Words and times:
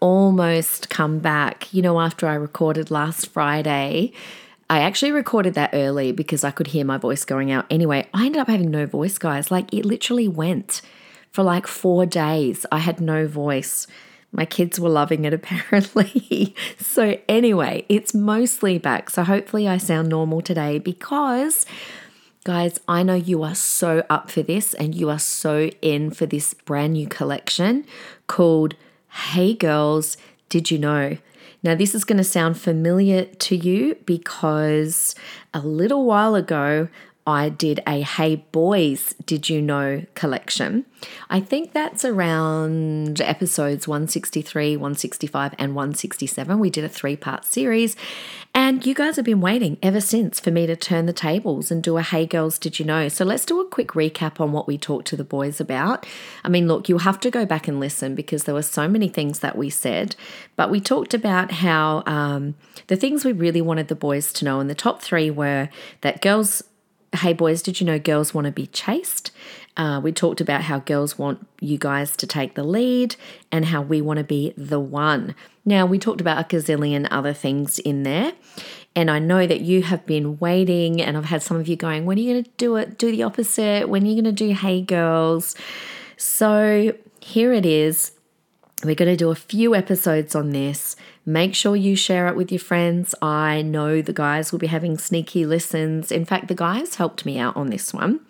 almost 0.00 0.88
come 0.88 1.18
back. 1.18 1.72
You 1.72 1.82
know, 1.82 2.00
after 2.00 2.26
I 2.26 2.34
recorded 2.34 2.90
last 2.90 3.28
Friday, 3.28 4.12
I 4.70 4.80
actually 4.80 5.12
recorded 5.12 5.54
that 5.54 5.70
early 5.72 6.12
because 6.12 6.44
I 6.44 6.50
could 6.50 6.68
hear 6.68 6.84
my 6.84 6.98
voice 6.98 7.24
going 7.24 7.50
out. 7.50 7.66
Anyway, 7.70 8.06
I 8.12 8.26
ended 8.26 8.40
up 8.40 8.48
having 8.48 8.70
no 8.70 8.86
voice, 8.86 9.16
guys. 9.18 9.50
Like 9.50 9.72
it 9.72 9.84
literally 9.84 10.28
went 10.28 10.82
for 11.32 11.42
like 11.42 11.66
four 11.66 12.04
days. 12.04 12.66
I 12.70 12.78
had 12.78 13.00
no 13.00 13.26
voice. 13.26 13.86
My 14.30 14.44
kids 14.44 14.78
were 14.78 14.90
loving 14.90 15.24
it 15.24 15.32
apparently. 15.32 16.54
so, 16.78 17.18
anyway, 17.28 17.86
it's 17.88 18.12
mostly 18.12 18.78
back. 18.78 19.08
So, 19.10 19.24
hopefully, 19.24 19.66
I 19.66 19.78
sound 19.78 20.08
normal 20.08 20.42
today 20.42 20.78
because, 20.78 21.64
guys, 22.44 22.78
I 22.86 23.02
know 23.02 23.14
you 23.14 23.42
are 23.42 23.54
so 23.54 24.04
up 24.10 24.30
for 24.30 24.42
this 24.42 24.74
and 24.74 24.94
you 24.94 25.08
are 25.08 25.18
so 25.18 25.70
in 25.80 26.10
for 26.10 26.26
this 26.26 26.52
brand 26.52 26.92
new 26.92 27.08
collection 27.08 27.86
called 28.26 28.74
Hey 29.18 29.52
Girls, 29.52 30.16
Did 30.48 30.70
You 30.70 30.78
Know? 30.78 31.18
Now, 31.62 31.74
this 31.74 31.92
is 31.92 32.04
going 32.04 32.18
to 32.18 32.24
sound 32.24 32.56
familiar 32.56 33.24
to 33.24 33.56
you 33.56 33.96
because 34.06 35.14
a 35.52 35.58
little 35.58 36.06
while 36.06 36.36
ago 36.36 36.88
I 37.28 37.50
did 37.50 37.82
a 37.86 38.00
Hey 38.00 38.36
Boys, 38.36 39.14
Did 39.26 39.50
You 39.50 39.60
Know 39.60 40.06
collection. 40.14 40.86
I 41.28 41.40
think 41.40 41.74
that's 41.74 42.02
around 42.02 43.20
episodes 43.20 43.86
163, 43.86 44.78
165, 44.78 45.54
and 45.58 45.74
167. 45.74 46.58
We 46.58 46.70
did 46.70 46.84
a 46.84 46.88
three 46.88 47.16
part 47.16 47.44
series, 47.44 47.96
and 48.54 48.86
you 48.86 48.94
guys 48.94 49.16
have 49.16 49.26
been 49.26 49.42
waiting 49.42 49.76
ever 49.82 50.00
since 50.00 50.40
for 50.40 50.50
me 50.50 50.66
to 50.68 50.74
turn 50.74 51.04
the 51.04 51.12
tables 51.12 51.70
and 51.70 51.82
do 51.82 51.98
a 51.98 52.02
Hey 52.02 52.24
Girls, 52.24 52.58
Did 52.58 52.78
You 52.78 52.86
Know? 52.86 53.08
So 53.08 53.26
let's 53.26 53.44
do 53.44 53.60
a 53.60 53.68
quick 53.68 53.88
recap 53.88 54.40
on 54.40 54.52
what 54.52 54.66
we 54.66 54.78
talked 54.78 55.06
to 55.08 55.16
the 55.16 55.22
boys 55.22 55.60
about. 55.60 56.06
I 56.44 56.48
mean, 56.48 56.66
look, 56.66 56.88
you'll 56.88 57.00
have 57.00 57.20
to 57.20 57.30
go 57.30 57.44
back 57.44 57.68
and 57.68 57.78
listen 57.78 58.14
because 58.14 58.44
there 58.44 58.54
were 58.54 58.62
so 58.62 58.88
many 58.88 59.10
things 59.10 59.40
that 59.40 59.58
we 59.58 59.68
said, 59.68 60.16
but 60.56 60.70
we 60.70 60.80
talked 60.80 61.12
about 61.12 61.52
how 61.52 62.04
um, 62.06 62.54
the 62.86 62.96
things 62.96 63.22
we 63.22 63.32
really 63.32 63.60
wanted 63.60 63.88
the 63.88 63.94
boys 63.94 64.32
to 64.32 64.46
know, 64.46 64.60
and 64.60 64.70
the 64.70 64.74
top 64.74 65.02
three 65.02 65.30
were 65.30 65.68
that 66.00 66.22
girls 66.22 66.62
hey 67.16 67.32
boys, 67.32 67.62
did 67.62 67.80
you 67.80 67.86
know 67.86 67.98
girls 67.98 68.34
want 68.34 68.44
to 68.46 68.52
be 68.52 68.66
chased? 68.66 69.30
Uh, 69.76 70.00
we 70.02 70.10
talked 70.12 70.40
about 70.40 70.62
how 70.62 70.80
girls 70.80 71.18
want 71.18 71.46
you 71.60 71.78
guys 71.78 72.16
to 72.16 72.26
take 72.26 72.54
the 72.54 72.64
lead 72.64 73.14
and 73.52 73.66
how 73.66 73.80
we 73.80 74.00
want 74.00 74.18
to 74.18 74.24
be 74.24 74.52
the 74.56 74.80
one. 74.80 75.34
Now, 75.64 75.86
we 75.86 75.98
talked 75.98 76.20
about 76.20 76.38
a 76.40 76.56
gazillion 76.56 77.06
other 77.10 77.32
things 77.32 77.78
in 77.78 78.02
there. 78.02 78.32
And 78.96 79.10
I 79.10 79.20
know 79.20 79.46
that 79.46 79.60
you 79.60 79.84
have 79.84 80.04
been 80.06 80.38
waiting, 80.38 81.00
and 81.00 81.16
I've 81.16 81.26
had 81.26 81.42
some 81.42 81.56
of 81.56 81.68
you 81.68 81.76
going, 81.76 82.04
When 82.04 82.18
are 82.18 82.20
you 82.20 82.32
going 82.32 82.44
to 82.44 82.50
do 82.56 82.74
it? 82.76 82.98
Do 82.98 83.12
the 83.12 83.22
opposite. 83.22 83.88
When 83.88 84.02
are 84.02 84.06
you 84.06 84.20
going 84.20 84.24
to 84.24 84.32
do 84.32 84.52
Hey 84.52 84.82
Girls? 84.82 85.54
So 86.16 86.92
here 87.20 87.52
it 87.52 87.64
is. 87.64 88.12
We're 88.82 88.96
going 88.96 89.10
to 89.10 89.16
do 89.16 89.30
a 89.30 89.36
few 89.36 89.74
episodes 89.74 90.34
on 90.34 90.50
this. 90.50 90.96
Make 91.28 91.54
sure 91.54 91.76
you 91.76 91.94
share 91.94 92.26
it 92.28 92.36
with 92.36 92.50
your 92.50 92.58
friends. 92.58 93.14
I 93.20 93.60
know 93.60 94.00
the 94.00 94.14
guys 94.14 94.50
will 94.50 94.58
be 94.58 94.68
having 94.68 94.96
sneaky 94.96 95.44
listens. 95.44 96.10
In 96.10 96.24
fact, 96.24 96.48
the 96.48 96.54
guys 96.54 96.94
helped 96.94 97.26
me 97.26 97.38
out 97.38 97.54
on 97.54 97.66
this 97.66 97.92
one. 97.92 98.20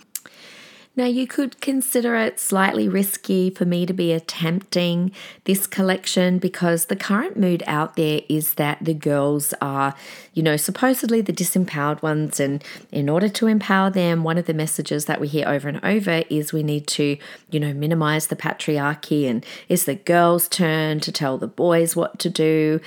Now, 0.99 1.05
you 1.05 1.29
could 1.29 1.61
consider 1.61 2.17
it 2.17 2.41
slightly 2.41 2.89
risky 2.89 3.51
for 3.51 3.65
me 3.65 3.87
to 3.87 3.93
be 3.93 4.13
attempting 4.13 5.13
this 5.45 5.65
collection 5.65 6.41
because 6.41 6.87
the 6.87 6.97
current 6.97 7.39
mood 7.39 7.63
out 7.69 7.95
there 7.95 8.23
is 8.29 8.55
that 8.55 8.79
the 8.81 8.95
girls 8.95 9.55
are, 9.61 9.95
you 10.35 10.43
know, 10.43 10.57
supposedly 10.57 11.21
the 11.21 11.33
disempowered 11.33 12.03
ones. 12.03 12.41
And 12.41 12.65
in 12.91 13.09
order 13.09 13.29
to 13.29 13.47
empower 13.47 13.91
them, 13.91 14.25
one 14.25 14.39
of 14.39 14.47
the 14.47 14.55
messages 14.55 15.05
that 15.05 15.21
we 15.21 15.29
hear 15.29 15.47
over 15.47 15.69
and 15.69 15.79
over 15.85 16.25
is 16.29 16.53
we 16.53 16.65
need 16.65 16.89
to, 16.89 17.17
you 17.49 17.61
know, 17.61 17.73
minimize 17.73 18.27
the 18.27 18.35
patriarchy 18.35 19.31
and 19.31 19.47
it's 19.69 19.85
the 19.85 19.95
girls' 19.95 20.49
turn 20.49 20.99
to 20.99 21.13
tell 21.13 21.39
the 21.39 21.47
boys 21.47 21.95
what 21.95 22.19
to 22.19 22.29
do. 22.29 22.81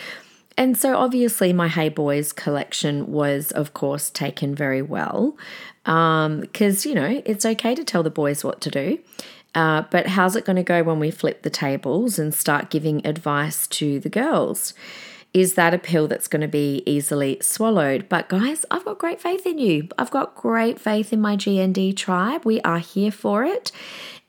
And 0.57 0.77
so, 0.77 0.97
obviously, 0.97 1.53
my 1.53 1.69
Hey 1.69 1.87
Boys 1.87 2.33
collection 2.33 3.09
was, 3.09 3.51
of 3.51 3.73
course, 3.73 4.09
taken 4.09 4.53
very 4.53 4.81
well 4.81 5.37
because, 5.83 6.85
um, 6.85 6.89
you 6.89 6.95
know, 6.95 7.21
it's 7.25 7.45
okay 7.45 7.75
to 7.75 7.83
tell 7.83 8.03
the 8.03 8.09
boys 8.09 8.43
what 8.43 8.61
to 8.61 8.69
do. 8.69 8.99
Uh, 9.53 9.83
but 9.91 10.07
how's 10.07 10.35
it 10.35 10.45
going 10.45 10.55
to 10.55 10.63
go 10.63 10.83
when 10.83 10.99
we 10.99 11.11
flip 11.11 11.41
the 11.41 11.49
tables 11.49 12.17
and 12.17 12.33
start 12.33 12.69
giving 12.69 13.05
advice 13.05 13.67
to 13.67 13.99
the 13.99 14.09
girls? 14.09 14.73
Is 15.33 15.53
that 15.55 15.73
a 15.73 15.77
pill 15.77 16.07
that's 16.07 16.27
going 16.27 16.41
to 16.41 16.47
be 16.47 16.83
easily 16.85 17.37
swallowed? 17.41 18.09
But 18.09 18.29
guys, 18.29 18.65
I've 18.69 18.85
got 18.85 18.97
great 18.97 19.21
faith 19.21 19.45
in 19.45 19.57
you. 19.57 19.87
I've 19.97 20.11
got 20.11 20.35
great 20.35 20.79
faith 20.79 21.13
in 21.13 21.21
my 21.21 21.37
GND 21.37 21.95
tribe. 21.95 22.43
We 22.43 22.59
are 22.61 22.79
here 22.79 23.11
for 23.11 23.45
it. 23.45 23.71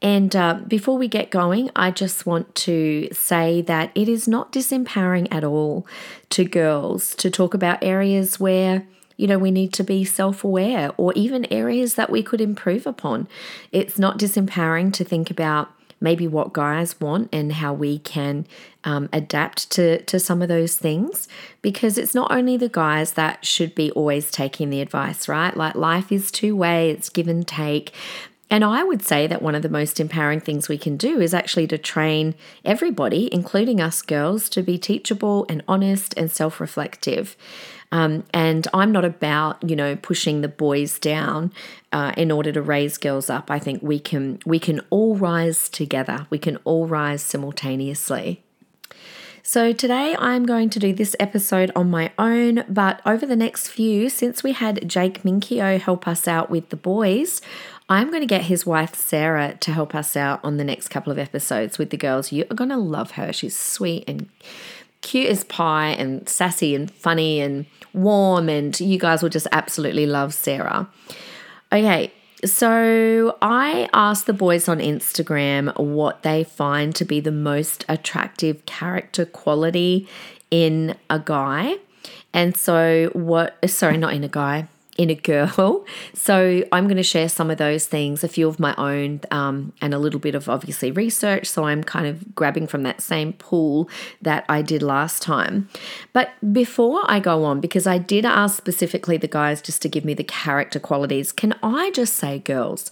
And 0.00 0.34
uh, 0.34 0.54
before 0.66 0.98
we 0.98 1.06
get 1.06 1.30
going, 1.30 1.70
I 1.76 1.92
just 1.92 2.26
want 2.26 2.54
to 2.56 3.08
say 3.12 3.62
that 3.62 3.92
it 3.94 4.08
is 4.08 4.26
not 4.26 4.52
disempowering 4.52 5.28
at 5.30 5.44
all 5.44 5.86
to 6.30 6.44
girls 6.44 7.14
to 7.16 7.30
talk 7.30 7.54
about 7.54 7.82
areas 7.82 8.40
where 8.40 8.86
you 9.16 9.26
know, 9.26 9.38
we 9.38 9.50
need 9.50 9.72
to 9.74 9.84
be 9.84 10.04
self 10.04 10.44
aware 10.44 10.92
or 10.96 11.12
even 11.14 11.52
areas 11.52 11.94
that 11.94 12.10
we 12.10 12.22
could 12.22 12.40
improve 12.40 12.86
upon. 12.86 13.28
It's 13.70 13.98
not 13.98 14.18
disempowering 14.18 14.92
to 14.94 15.04
think 15.04 15.30
about 15.30 15.70
maybe 16.02 16.26
what 16.26 16.52
guys 16.52 17.00
want 17.00 17.28
and 17.32 17.52
how 17.52 17.72
we 17.72 18.00
can 18.00 18.44
um, 18.84 19.08
adapt 19.12 19.70
to, 19.70 20.02
to 20.02 20.18
some 20.18 20.42
of 20.42 20.48
those 20.48 20.76
things 20.76 21.28
because 21.62 21.96
it's 21.96 22.14
not 22.14 22.32
only 22.32 22.56
the 22.56 22.68
guys 22.68 23.12
that 23.12 23.46
should 23.46 23.74
be 23.74 23.90
always 23.92 24.30
taking 24.30 24.68
the 24.68 24.80
advice, 24.80 25.28
right? 25.28 25.56
Like 25.56 25.76
life 25.76 26.10
is 26.10 26.32
two 26.32 26.56
way, 26.56 26.90
it's 26.90 27.08
give 27.08 27.28
and 27.28 27.46
take. 27.46 27.92
And 28.50 28.64
I 28.64 28.84
would 28.84 29.02
say 29.02 29.26
that 29.28 29.40
one 29.40 29.54
of 29.54 29.62
the 29.62 29.70
most 29.70 29.98
empowering 29.98 30.40
things 30.40 30.68
we 30.68 30.76
can 30.76 30.98
do 30.98 31.20
is 31.20 31.32
actually 31.32 31.66
to 31.68 31.78
train 31.78 32.34
everybody, 32.66 33.32
including 33.32 33.80
us 33.80 34.02
girls, 34.02 34.50
to 34.50 34.62
be 34.62 34.76
teachable 34.76 35.46
and 35.48 35.62
honest 35.66 36.12
and 36.18 36.30
self 36.30 36.60
reflective. 36.60 37.34
Um, 37.92 38.24
and 38.32 38.66
I'm 38.74 38.90
not 38.90 39.04
about 39.04 39.62
you 39.68 39.76
know 39.76 39.94
pushing 39.94 40.40
the 40.40 40.48
boys 40.48 40.98
down 40.98 41.52
uh, 41.92 42.12
in 42.16 42.32
order 42.32 42.50
to 42.50 42.62
raise 42.62 42.98
girls 42.98 43.30
up. 43.30 43.50
I 43.50 43.58
think 43.60 43.82
we 43.82 44.00
can 44.00 44.40
we 44.44 44.58
can 44.58 44.80
all 44.90 45.14
rise 45.14 45.68
together. 45.68 46.26
We 46.30 46.38
can 46.38 46.56
all 46.64 46.86
rise 46.86 47.22
simultaneously. 47.22 48.42
So, 49.44 49.72
today 49.72 50.14
I'm 50.18 50.46
going 50.46 50.70
to 50.70 50.78
do 50.78 50.92
this 50.92 51.16
episode 51.18 51.72
on 51.74 51.90
my 51.90 52.12
own, 52.16 52.64
but 52.68 53.02
over 53.04 53.26
the 53.26 53.36
next 53.36 53.68
few, 53.68 54.08
since 54.08 54.44
we 54.44 54.52
had 54.52 54.88
Jake 54.88 55.24
Minkio 55.24 55.80
help 55.80 56.06
us 56.06 56.28
out 56.28 56.48
with 56.48 56.68
the 56.68 56.76
boys, 56.76 57.40
I'm 57.88 58.08
going 58.08 58.20
to 58.20 58.26
get 58.26 58.42
his 58.42 58.64
wife 58.64 58.94
Sarah 58.94 59.56
to 59.58 59.72
help 59.72 59.96
us 59.96 60.16
out 60.16 60.40
on 60.44 60.58
the 60.58 60.64
next 60.64 60.88
couple 60.88 61.10
of 61.10 61.18
episodes 61.18 61.76
with 61.76 61.90
the 61.90 61.96
girls. 61.96 62.30
You 62.30 62.46
are 62.50 62.54
going 62.54 62.70
to 62.70 62.76
love 62.76 63.12
her. 63.12 63.32
She's 63.32 63.58
sweet 63.58 64.04
and 64.06 64.28
cute 65.00 65.28
as 65.28 65.42
pie 65.44 65.88
and 65.88 66.28
sassy 66.28 66.76
and 66.76 66.88
funny 66.90 67.40
and 67.40 67.66
warm, 67.94 68.48
and 68.48 68.78
you 68.80 68.98
guys 68.98 69.22
will 69.22 69.30
just 69.30 69.46
absolutely 69.52 70.06
love 70.06 70.34
Sarah. 70.34 70.88
Okay, 71.72 72.12
so 72.44 73.36
I 73.40 73.88
asked 73.92 74.26
the 74.26 74.32
boys 74.32 74.68
on 74.68 74.78
Instagram 74.78 75.78
what 75.78 76.22
they 76.22 76.44
find 76.44 76.94
to 76.96 77.04
be 77.04 77.20
the 77.20 77.32
most 77.32 77.84
attractive 77.88 78.66
character 78.66 79.24
quality 79.24 80.08
in 80.50 80.96
a 81.08 81.20
guy. 81.20 81.76
And 82.34 82.56
so, 82.56 83.10
what, 83.12 83.56
sorry, 83.70 83.96
not 83.96 84.14
in 84.14 84.24
a 84.24 84.28
guy, 84.28 84.68
in 84.96 85.10
a 85.10 85.14
girl. 85.14 85.84
So 86.14 86.62
I'm 86.70 86.84
going 86.84 86.98
to 86.98 87.02
share 87.02 87.28
some 87.28 87.50
of 87.50 87.58
those 87.58 87.86
things, 87.86 88.22
a 88.22 88.28
few 88.28 88.46
of 88.46 88.60
my 88.60 88.74
own, 88.76 89.20
um, 89.30 89.72
and 89.80 89.92
a 89.92 89.98
little 89.98 90.20
bit 90.20 90.34
of 90.34 90.48
obviously 90.48 90.90
research. 90.90 91.48
So 91.48 91.64
I'm 91.64 91.82
kind 91.82 92.06
of 92.06 92.34
grabbing 92.34 92.66
from 92.66 92.82
that 92.84 93.00
same 93.00 93.32
pool 93.32 93.88
that 94.20 94.44
I 94.48 94.62
did 94.62 94.82
last 94.82 95.22
time. 95.22 95.68
But 96.12 96.30
before 96.52 97.02
I 97.08 97.18
go 97.18 97.44
on, 97.44 97.60
because 97.60 97.86
I 97.86 97.98
did 97.98 98.24
ask 98.24 98.56
specifically 98.56 99.16
the 99.16 99.26
guys 99.26 99.60
just 99.60 99.82
to 99.82 99.88
give 99.88 100.04
me 100.04 100.14
the 100.14 100.24
character 100.24 100.78
qualities, 100.78 101.32
can 101.32 101.54
I 101.62 101.90
just 101.90 102.14
say, 102.14 102.38
girls? 102.38 102.90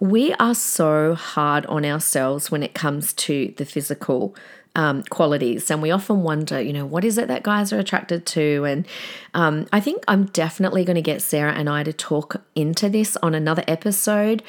We 0.00 0.34
are 0.34 0.54
so 0.54 1.14
hard 1.14 1.64
on 1.66 1.84
ourselves 1.84 2.50
when 2.50 2.62
it 2.62 2.74
comes 2.74 3.12
to 3.14 3.54
the 3.56 3.64
physical 3.64 4.34
um, 4.76 5.02
qualities. 5.04 5.70
And 5.70 5.82
we 5.82 5.90
often 5.90 6.22
wonder, 6.22 6.60
you 6.60 6.72
know, 6.72 6.86
what 6.86 7.04
is 7.04 7.18
it 7.18 7.28
that 7.28 7.42
guys 7.42 7.72
are 7.72 7.78
attracted 7.78 8.26
to? 8.26 8.64
And 8.64 8.86
um, 9.34 9.66
I 9.72 9.80
think 9.80 10.04
I'm 10.06 10.26
definitely 10.26 10.84
going 10.84 10.96
to 10.96 11.02
get 11.02 11.22
Sarah 11.22 11.54
and 11.54 11.68
I 11.68 11.82
to 11.82 11.92
talk 11.92 12.42
into 12.54 12.88
this 12.88 13.16
on 13.22 13.34
another 13.34 13.64
episode. 13.66 14.42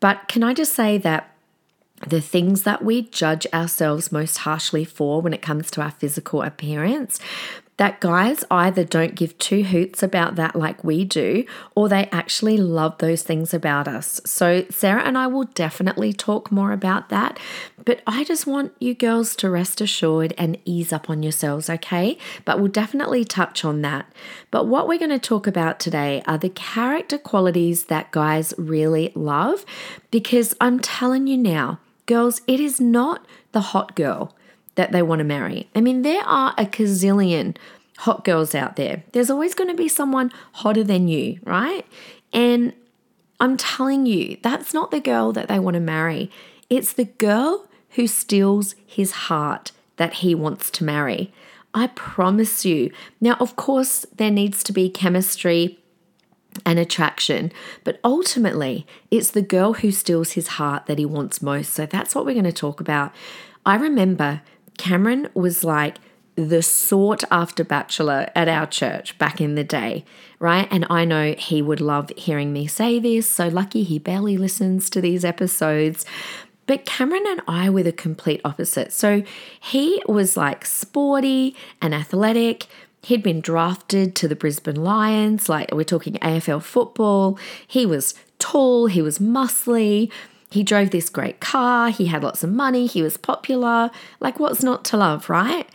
But 0.00 0.26
can 0.26 0.42
I 0.42 0.54
just 0.54 0.72
say 0.72 0.98
that 0.98 1.30
the 2.08 2.20
things 2.20 2.64
that 2.64 2.82
we 2.82 3.02
judge 3.02 3.46
ourselves 3.52 4.10
most 4.10 4.38
harshly 4.38 4.84
for 4.84 5.22
when 5.22 5.32
it 5.32 5.42
comes 5.42 5.70
to 5.70 5.82
our 5.82 5.92
physical 5.92 6.42
appearance 6.42 7.20
that 7.76 8.00
guys 8.00 8.44
either 8.50 8.84
don't 8.84 9.14
give 9.14 9.36
two 9.38 9.64
hoots 9.64 10.02
about 10.02 10.36
that 10.36 10.54
like 10.54 10.84
we 10.84 11.04
do, 11.04 11.44
or 11.74 11.88
they 11.88 12.06
actually 12.06 12.56
love 12.56 12.98
those 12.98 13.22
things 13.22 13.52
about 13.52 13.88
us. 13.88 14.20
So, 14.24 14.64
Sarah 14.70 15.02
and 15.02 15.18
I 15.18 15.26
will 15.26 15.44
definitely 15.44 16.12
talk 16.12 16.52
more 16.52 16.72
about 16.72 17.08
that. 17.08 17.38
But 17.84 18.00
I 18.06 18.24
just 18.24 18.46
want 18.46 18.72
you 18.78 18.94
girls 18.94 19.34
to 19.36 19.50
rest 19.50 19.80
assured 19.80 20.32
and 20.38 20.56
ease 20.64 20.92
up 20.92 21.10
on 21.10 21.22
yourselves, 21.22 21.68
okay? 21.68 22.16
But 22.44 22.58
we'll 22.58 22.68
definitely 22.68 23.24
touch 23.24 23.64
on 23.64 23.82
that. 23.82 24.06
But 24.50 24.66
what 24.66 24.86
we're 24.86 24.98
going 24.98 25.10
to 25.10 25.18
talk 25.18 25.46
about 25.46 25.80
today 25.80 26.22
are 26.26 26.38
the 26.38 26.50
character 26.50 27.18
qualities 27.18 27.86
that 27.86 28.12
guys 28.12 28.54
really 28.56 29.10
love, 29.14 29.66
because 30.10 30.54
I'm 30.60 30.78
telling 30.78 31.26
you 31.26 31.36
now, 31.36 31.80
girls, 32.06 32.40
it 32.46 32.60
is 32.60 32.80
not 32.80 33.26
the 33.52 33.60
hot 33.60 33.96
girl 33.96 34.34
that 34.74 34.92
they 34.92 35.02
want 35.02 35.20
to 35.20 35.24
marry. 35.24 35.68
I 35.74 35.80
mean, 35.80 36.02
there 36.02 36.24
are 36.24 36.54
a 36.58 36.66
gazillion 36.66 37.56
hot 37.98 38.24
girls 38.24 38.54
out 38.54 38.76
there. 38.76 39.04
There's 39.12 39.30
always 39.30 39.54
going 39.54 39.70
to 39.70 39.76
be 39.76 39.88
someone 39.88 40.32
hotter 40.52 40.84
than 40.84 41.08
you, 41.08 41.38
right? 41.44 41.86
And 42.32 42.72
I'm 43.40 43.56
telling 43.56 44.06
you, 44.06 44.38
that's 44.42 44.74
not 44.74 44.90
the 44.90 45.00
girl 45.00 45.32
that 45.32 45.48
they 45.48 45.58
want 45.58 45.74
to 45.74 45.80
marry. 45.80 46.30
It's 46.68 46.92
the 46.92 47.04
girl 47.04 47.68
who 47.90 48.06
steals 48.06 48.74
his 48.84 49.12
heart 49.12 49.72
that 49.96 50.14
he 50.14 50.34
wants 50.34 50.70
to 50.72 50.84
marry. 50.84 51.32
I 51.72 51.88
promise 51.88 52.64
you. 52.64 52.92
Now, 53.20 53.34
of 53.34 53.56
course, 53.56 54.06
there 54.16 54.30
needs 54.30 54.62
to 54.64 54.72
be 54.72 54.88
chemistry 54.88 55.78
and 56.64 56.78
attraction, 56.78 57.50
but 57.82 57.98
ultimately, 58.04 58.86
it's 59.10 59.32
the 59.32 59.42
girl 59.42 59.74
who 59.74 59.90
steals 59.90 60.32
his 60.32 60.46
heart 60.48 60.86
that 60.86 60.98
he 60.98 61.04
wants 61.04 61.42
most. 61.42 61.72
So 61.72 61.84
that's 61.84 62.14
what 62.14 62.24
we're 62.24 62.32
going 62.32 62.44
to 62.44 62.52
talk 62.52 62.80
about. 62.80 63.12
I 63.66 63.74
remember 63.76 64.42
Cameron 64.78 65.28
was 65.34 65.64
like 65.64 65.98
the 66.36 66.62
sought 66.62 67.22
after 67.30 67.62
bachelor 67.62 68.28
at 68.34 68.48
our 68.48 68.66
church 68.66 69.16
back 69.18 69.40
in 69.40 69.54
the 69.54 69.64
day, 69.64 70.04
right? 70.40 70.66
And 70.70 70.84
I 70.90 71.04
know 71.04 71.34
he 71.38 71.62
would 71.62 71.80
love 71.80 72.10
hearing 72.16 72.52
me 72.52 72.66
say 72.66 72.98
this. 72.98 73.28
So 73.28 73.48
lucky 73.48 73.84
he 73.84 73.98
barely 73.98 74.36
listens 74.36 74.90
to 74.90 75.00
these 75.00 75.24
episodes. 75.24 76.04
But 76.66 76.86
Cameron 76.86 77.24
and 77.28 77.42
I 77.46 77.70
were 77.70 77.82
the 77.82 77.92
complete 77.92 78.40
opposite. 78.44 78.92
So 78.92 79.22
he 79.60 80.02
was 80.08 80.36
like 80.36 80.64
sporty 80.64 81.54
and 81.80 81.94
athletic. 81.94 82.66
He'd 83.02 83.22
been 83.22 83.42
drafted 83.42 84.16
to 84.16 84.28
the 84.28 84.34
Brisbane 84.34 84.82
Lions, 84.82 85.48
like 85.48 85.72
we're 85.72 85.84
talking 85.84 86.14
AFL 86.14 86.62
football. 86.62 87.38
He 87.66 87.84
was 87.84 88.14
tall, 88.38 88.86
he 88.86 89.02
was 89.02 89.18
muscly, 89.18 90.10
he 90.54 90.62
drove 90.62 90.90
this 90.90 91.10
great 91.10 91.40
car, 91.40 91.90
he 91.90 92.06
had 92.06 92.22
lots 92.22 92.44
of 92.44 92.50
money, 92.52 92.86
he 92.86 93.02
was 93.02 93.16
popular. 93.16 93.90
Like, 94.20 94.38
what's 94.38 94.62
not 94.62 94.84
to 94.86 94.96
love, 94.96 95.28
right? 95.28 95.68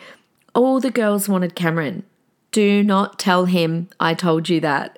All 0.56 0.80
the 0.80 0.90
girls 0.90 1.28
wanted 1.28 1.54
Cameron. 1.54 2.04
Do 2.54 2.82
not 2.82 3.20
tell 3.20 3.44
him 3.44 3.90
I 4.00 4.14
told 4.14 4.48
you 4.48 4.62
that. 4.62 4.98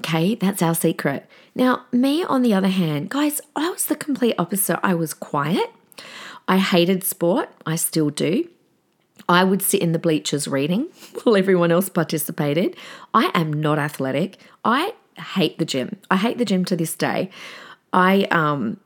Okay, 0.00 0.34
that's 0.34 0.62
our 0.62 0.74
secret. 0.74 1.26
Now, 1.54 1.86
me 1.92 2.24
on 2.24 2.42
the 2.42 2.54
other 2.54 2.68
hand, 2.68 3.10
guys, 3.10 3.40
I 3.54 3.70
was 3.70 3.86
the 3.86 3.94
complete 3.94 4.34
opposite. 4.36 4.80
I 4.82 4.94
was 4.94 5.14
quiet. 5.14 5.70
I 6.48 6.58
hated 6.58 7.04
sport. 7.04 7.50
I 7.64 7.76
still 7.76 8.10
do. 8.10 8.48
I 9.28 9.44
would 9.44 9.62
sit 9.62 9.80
in 9.80 9.92
the 9.92 10.00
bleachers 10.00 10.48
reading 10.48 10.88
while 11.22 11.36
everyone 11.36 11.70
else 11.70 11.88
participated. 11.88 12.76
I 13.14 13.30
am 13.32 13.52
not 13.52 13.78
athletic. 13.78 14.38
I 14.64 14.94
hate 15.36 15.58
the 15.58 15.64
gym. 15.64 15.98
I 16.10 16.16
hate 16.16 16.38
the 16.38 16.44
gym 16.44 16.64
to 16.64 16.74
this 16.74 16.96
day. 16.96 17.30
I 17.92 18.24
um 18.32 18.80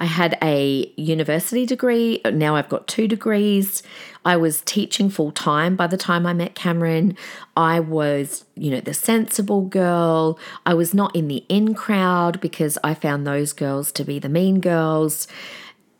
I 0.00 0.06
had 0.06 0.36
a 0.42 0.92
university 0.96 1.66
degree. 1.66 2.20
Now 2.24 2.56
I've 2.56 2.68
got 2.68 2.88
two 2.88 3.06
degrees. 3.06 3.82
I 4.24 4.36
was 4.36 4.60
teaching 4.62 5.08
full 5.08 5.30
time 5.30 5.76
by 5.76 5.86
the 5.86 5.96
time 5.96 6.26
I 6.26 6.32
met 6.32 6.54
Cameron. 6.54 7.16
I 7.56 7.80
was, 7.80 8.44
you 8.56 8.70
know, 8.70 8.80
the 8.80 8.94
sensible 8.94 9.62
girl. 9.62 10.38
I 10.66 10.74
was 10.74 10.94
not 10.94 11.14
in 11.14 11.28
the 11.28 11.44
in 11.48 11.74
crowd 11.74 12.40
because 12.40 12.76
I 12.82 12.94
found 12.94 13.26
those 13.26 13.52
girls 13.52 13.92
to 13.92 14.04
be 14.04 14.18
the 14.18 14.28
mean 14.28 14.60
girls. 14.60 15.28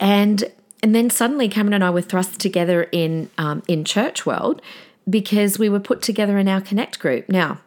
And 0.00 0.44
and 0.82 0.94
then 0.94 1.08
suddenly 1.08 1.48
Cameron 1.48 1.74
and 1.74 1.84
I 1.84 1.90
were 1.90 2.02
thrust 2.02 2.40
together 2.40 2.88
in 2.90 3.30
um, 3.38 3.62
in 3.68 3.84
church 3.84 4.26
world 4.26 4.60
because 5.08 5.58
we 5.58 5.68
were 5.68 5.80
put 5.80 6.02
together 6.02 6.36
in 6.36 6.48
our 6.48 6.60
connect 6.60 6.98
group. 6.98 7.28
Now, 7.28 7.60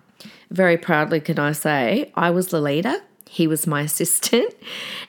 very 0.52 0.78
proudly 0.78 1.20
can 1.20 1.40
I 1.40 1.54
say 1.54 2.12
I 2.16 2.32
was 2.32 2.48
the 2.48 2.60
leader 2.60 3.02
he 3.28 3.48
was 3.48 3.68
my 3.68 3.82
assistant. 3.90 4.54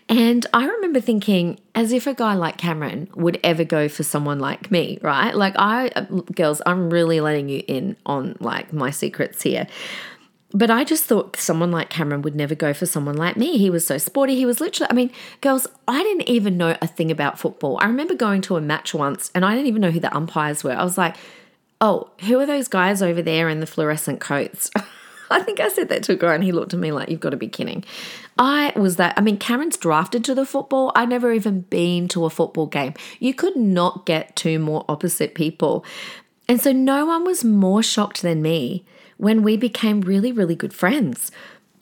And 0.09 0.47
I 0.55 0.67
remember 0.67 1.01
thinking, 1.01 1.59
as 1.75 1.93
if 1.93 2.07
a 2.07 2.15
guy 2.15 2.35
like 2.35 2.57
Cameron 2.57 3.09
would 3.15 3.39
ever 3.45 3.65
go 3.65 3.89
for 3.89 4.03
someone 4.03 4.39
like 4.39 4.71
me, 4.71 4.99
right? 5.03 5.35
Like, 5.35 5.55
I, 5.59 5.89
uh, 5.89 6.03
girls, 6.35 6.63
I'm 6.65 6.91
really 6.91 7.21
letting 7.21 7.49
you 7.49 7.63
in 7.67 7.97
on 8.07 8.37
like 8.41 8.73
my 8.73 8.91
secrets 8.91 9.43
here. 9.43 9.67
But 10.53 10.71
I 10.71 10.83
just 10.83 11.05
thought 11.05 11.37
someone 11.37 11.71
like 11.71 11.91
Cameron 11.91 12.23
would 12.23 12.35
never 12.35 12.55
go 12.55 12.73
for 12.73 12.87
someone 12.87 13.17
like 13.17 13.37
me. 13.37 13.59
He 13.59 13.69
was 13.69 13.87
so 13.87 13.99
sporty. 13.99 14.35
He 14.35 14.47
was 14.47 14.61
literally, 14.61 14.89
I 14.91 14.95
mean, 14.95 15.11
girls, 15.43 15.67
I 15.87 16.03
didn't 16.03 16.29
even 16.29 16.57
know 16.57 16.75
a 16.81 16.87
thing 16.87 17.11
about 17.11 17.39
football. 17.39 17.79
I 17.83 17.87
remember 17.87 18.15
going 18.15 18.41
to 18.43 18.57
a 18.57 18.61
match 18.61 18.95
once 18.95 19.31
and 19.35 19.45
I 19.45 19.55
didn't 19.55 19.67
even 19.67 19.83
know 19.83 19.91
who 19.91 20.01
the 20.01 20.15
umpires 20.17 20.65
were. 20.65 20.73
I 20.73 20.85
was 20.85 20.97
like, 20.97 21.17
oh, 21.83 22.11
who 22.21 22.41
are 22.41 22.47
those 22.47 22.67
guys 22.67 23.03
over 23.03 23.21
there 23.21 23.51
in 23.51 23.61
the 23.61 23.67
fluorescent 23.67 24.21
coats? 24.21 24.71
I 25.31 25.41
think 25.41 25.61
I 25.61 25.69
said 25.69 25.89
that 25.89 26.03
to 26.05 26.13
a 26.13 26.17
guy 26.17 26.35
and 26.35 26.45
he 26.45 26.53
looked 26.53 26.75
at 26.75 26.81
me 26.81 26.93
like, 26.93 27.09
you've 27.09 27.21
got 27.21 27.31
to 27.31 27.37
be 27.37 27.49
kidding. 27.49 27.85
I 28.39 28.73
was 28.77 28.97
that, 28.97 29.15
I 29.17 29.21
mean, 29.21 29.39
Cameron's 29.39 29.77
drafted 29.77 30.25
to 30.25 30.35
the 30.35 30.47
football. 30.47 30.93
I'd 30.95 31.09
never 31.09 31.33
even 31.33 31.63
been 31.63 32.09
to 32.09 32.25
a 32.25 32.31
football 32.31 32.67
game. 32.67 32.95
You 33.19 33.35
could 33.35 33.57
not 33.57 34.07
get 34.07 34.37
two 34.37 34.59
more 34.59 34.85
opposite 34.89 35.35
people. 35.35 35.85
And 36.49 36.61
so 36.61 36.73
no 36.73 37.05
one 37.05 37.25
was 37.25 37.45
more 37.45 37.83
shocked 37.83 38.23
than 38.23 38.41
me 38.43 38.85
when 39.17 39.43
we 39.43 39.57
became 39.57 40.01
really, 40.01 40.33
really 40.33 40.55
good 40.55 40.73
friends. 40.73 41.31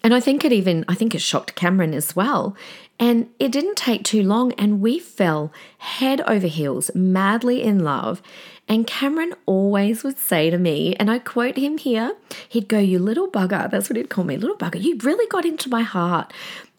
And 0.02 0.14
I 0.14 0.20
think 0.20 0.44
it 0.44 0.52
even, 0.52 0.84
I 0.88 0.94
think 0.94 1.14
it 1.14 1.20
shocked 1.20 1.54
Cameron 1.54 1.92
as 1.92 2.16
well. 2.16 2.56
And 2.98 3.28
it 3.38 3.52
didn't 3.52 3.76
take 3.76 4.04
too 4.04 4.22
long, 4.22 4.52
and 4.52 4.80
we 4.80 4.98
fell 4.98 5.52
head 5.78 6.22
over 6.22 6.46
heels, 6.46 6.90
madly 6.94 7.62
in 7.62 7.80
love. 7.80 8.22
And 8.68 8.86
Cameron 8.86 9.34
always 9.46 10.02
would 10.02 10.18
say 10.18 10.50
to 10.50 10.58
me, 10.58 10.94
and 10.96 11.10
I 11.10 11.18
quote 11.20 11.56
him 11.56 11.78
here, 11.78 12.16
he'd 12.48 12.68
go, 12.68 12.78
You 12.78 12.98
little 12.98 13.28
bugger. 13.28 13.70
That's 13.70 13.88
what 13.88 13.96
he'd 13.96 14.10
call 14.10 14.24
me, 14.24 14.36
little 14.36 14.56
bugger. 14.56 14.82
You 14.82 14.98
really 14.98 15.26
got 15.28 15.44
into 15.44 15.68
my 15.68 15.82
heart. 15.82 16.32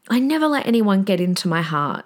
I 0.09 0.19
never 0.19 0.47
let 0.47 0.67
anyone 0.67 1.03
get 1.03 1.21
into 1.21 1.47
my 1.47 1.61
heart. 1.61 2.05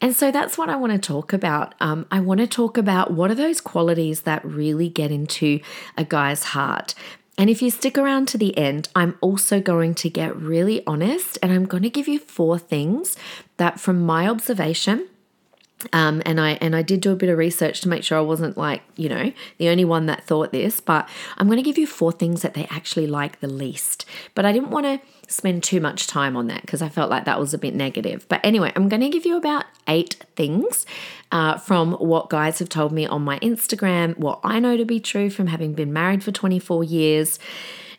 And 0.00 0.14
so 0.14 0.30
that's 0.30 0.58
what 0.58 0.68
I 0.68 0.76
want 0.76 0.92
to 0.92 0.98
talk 0.98 1.32
about. 1.32 1.74
Um, 1.80 2.06
I 2.10 2.20
want 2.20 2.40
to 2.40 2.46
talk 2.46 2.76
about 2.76 3.12
what 3.12 3.30
are 3.30 3.34
those 3.34 3.60
qualities 3.60 4.22
that 4.22 4.44
really 4.44 4.90
get 4.90 5.10
into 5.10 5.60
a 5.96 6.04
guy's 6.04 6.44
heart. 6.44 6.94
And 7.38 7.50
if 7.50 7.60
you 7.60 7.70
stick 7.70 7.98
around 7.98 8.28
to 8.28 8.38
the 8.38 8.56
end, 8.56 8.88
I'm 8.94 9.16
also 9.20 9.60
going 9.60 9.94
to 9.96 10.10
get 10.10 10.36
really 10.36 10.82
honest 10.86 11.38
and 11.42 11.52
I'm 11.52 11.66
going 11.66 11.82
to 11.82 11.90
give 11.90 12.08
you 12.08 12.18
four 12.18 12.58
things 12.58 13.16
that, 13.58 13.78
from 13.78 14.00
my 14.00 14.26
observation, 14.26 15.08
um, 15.92 16.22
and 16.24 16.40
I 16.40 16.52
and 16.62 16.74
I 16.74 16.82
did 16.82 17.00
do 17.00 17.12
a 17.12 17.16
bit 17.16 17.28
of 17.28 17.36
research 17.36 17.82
to 17.82 17.88
make 17.88 18.02
sure 18.02 18.16
I 18.16 18.22
wasn't 18.22 18.56
like 18.56 18.82
you 18.96 19.08
know 19.08 19.32
the 19.58 19.68
only 19.68 19.84
one 19.84 20.06
that 20.06 20.24
thought 20.24 20.50
this. 20.50 20.80
But 20.80 21.08
I'm 21.36 21.46
going 21.46 21.58
to 21.58 21.62
give 21.62 21.78
you 21.78 21.86
four 21.86 22.12
things 22.12 22.42
that 22.42 22.54
they 22.54 22.66
actually 22.70 23.06
like 23.06 23.40
the 23.40 23.48
least. 23.48 24.06
But 24.34 24.46
I 24.46 24.52
didn't 24.52 24.70
want 24.70 24.86
to 24.86 25.00
spend 25.28 25.62
too 25.62 25.80
much 25.80 26.06
time 26.06 26.36
on 26.36 26.46
that 26.46 26.62
because 26.62 26.80
I 26.80 26.88
felt 26.88 27.10
like 27.10 27.24
that 27.26 27.38
was 27.38 27.52
a 27.52 27.58
bit 27.58 27.74
negative. 27.74 28.26
But 28.28 28.40
anyway, 28.42 28.72
I'm 28.74 28.88
going 28.88 29.02
to 29.02 29.08
give 29.08 29.26
you 29.26 29.36
about 29.36 29.64
eight 29.86 30.24
things 30.34 30.86
uh, 31.30 31.58
from 31.58 31.92
what 31.94 32.30
guys 32.30 32.58
have 32.58 32.68
told 32.68 32.92
me 32.92 33.06
on 33.06 33.22
my 33.22 33.38
Instagram, 33.40 34.16
what 34.16 34.40
I 34.42 34.60
know 34.60 34.76
to 34.76 34.84
be 34.84 35.00
true 35.00 35.28
from 35.28 35.48
having 35.48 35.74
been 35.74 35.92
married 35.92 36.24
for 36.24 36.32
24 36.32 36.84
years. 36.84 37.38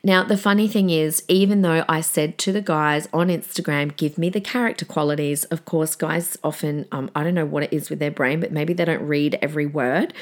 Now, 0.03 0.23
the 0.23 0.37
funny 0.37 0.67
thing 0.67 0.89
is, 0.89 1.23
even 1.27 1.61
though 1.61 1.83
I 1.89 2.01
said 2.01 2.37
to 2.39 2.51
the 2.51 2.61
guys 2.61 3.07
on 3.11 3.27
Instagram, 3.27 3.95
give 3.95 4.17
me 4.17 4.29
the 4.29 4.41
character 4.41 4.85
qualities, 4.85 5.43
of 5.45 5.65
course, 5.65 5.95
guys 5.95 6.37
often, 6.43 6.85
um, 6.91 7.09
I 7.15 7.23
don't 7.23 7.33
know 7.33 7.45
what 7.45 7.63
it 7.63 7.73
is 7.73 7.89
with 7.89 7.99
their 7.99 8.11
brain, 8.11 8.39
but 8.39 8.51
maybe 8.51 8.73
they 8.73 8.85
don't 8.85 9.01
read 9.01 9.37
every 9.41 9.65
word. 9.65 10.13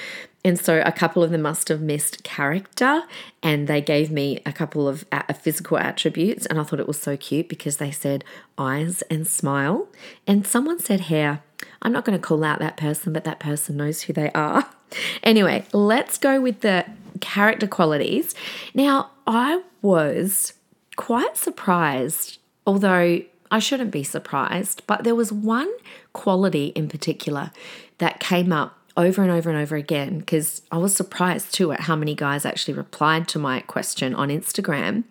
And 0.46 0.60
so 0.60 0.84
a 0.86 0.92
couple 0.92 1.24
of 1.24 1.32
them 1.32 1.42
must 1.42 1.70
have 1.70 1.82
missed 1.82 2.24
character 2.24 3.02
and 3.42 3.68
they 3.68 3.82
gave 3.82 4.12
me 4.12 4.42
a 4.46 4.54
couple 4.54 4.88
of 4.88 5.04
physical 5.42 5.80
attributes. 5.80 6.46
And 6.46 6.60
I 6.60 6.64
thought 6.64 6.80
it 6.80 6.88
was 6.88 7.02
so 7.02 7.18
cute 7.18 7.50
because 7.50 7.78
they 7.78 7.90
said 7.90 8.24
eyes 8.56 9.02
and 9.10 9.26
smile. 9.26 9.88
And 10.28 10.46
someone 10.46 10.80
said 10.80 11.02
hair. 11.02 11.42
I'm 11.82 11.92
not 11.92 12.06
going 12.06 12.18
to 12.18 12.22
call 12.24 12.44
out 12.44 12.60
that 12.60 12.78
person, 12.78 13.12
but 13.12 13.24
that 13.24 13.40
person 13.40 13.78
knows 13.78 14.04
who 14.04 14.14
they 14.14 14.32
are. 14.32 14.70
Anyway, 15.24 15.66
let's 15.74 16.18
go 16.18 16.40
with 16.40 16.62
the 16.62 16.86
character 17.20 17.68
qualities. 17.68 18.36
Now, 18.74 19.10
I 19.28 19.64
was 19.82 20.54
quite 20.96 21.38
surprised, 21.38 22.38
although 22.66 23.22
I 23.52 23.60
shouldn't 23.60 23.92
be 23.92 24.04
surprised, 24.04 24.84
but 24.88 25.04
there 25.04 25.16
was 25.16 25.32
one 25.32 25.72
quality 26.14 26.68
in 26.68 26.88
particular 26.88 27.52
that 27.98 28.20
came 28.20 28.52
up 28.52 28.78
over 28.98 29.22
and 29.22 29.32
over 29.32 29.50
and 29.50 29.60
over 29.60 29.76
again 29.76 30.20
because 30.20 30.62
I 30.72 30.78
was 30.78 30.96
surprised 30.96 31.54
too 31.54 31.72
at 31.72 31.82
how 31.82 31.96
many 31.96 32.16
guys 32.16 32.46
actually 32.46 32.76
replied 32.76 33.28
to 33.30 33.40
my 33.40 33.60
question 33.62 34.16
on 34.16 34.30
Instagram. 34.30 35.04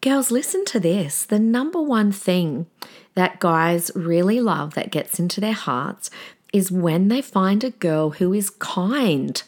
Girls, 0.00 0.30
listen 0.30 0.64
to 0.66 0.80
this. 0.80 1.24
The 1.24 1.38
number 1.38 1.80
one 1.80 2.12
thing 2.12 2.66
that 3.14 3.40
guys 3.40 3.90
really 3.94 4.40
love 4.40 4.74
that 4.74 4.90
gets 4.90 5.18
into 5.18 5.40
their 5.40 5.52
hearts 5.52 6.10
is 6.52 6.70
when 6.70 7.08
they 7.08 7.20
find 7.20 7.64
a 7.64 7.70
girl 7.70 8.10
who 8.10 8.32
is 8.32 8.50
kind. 8.50 9.42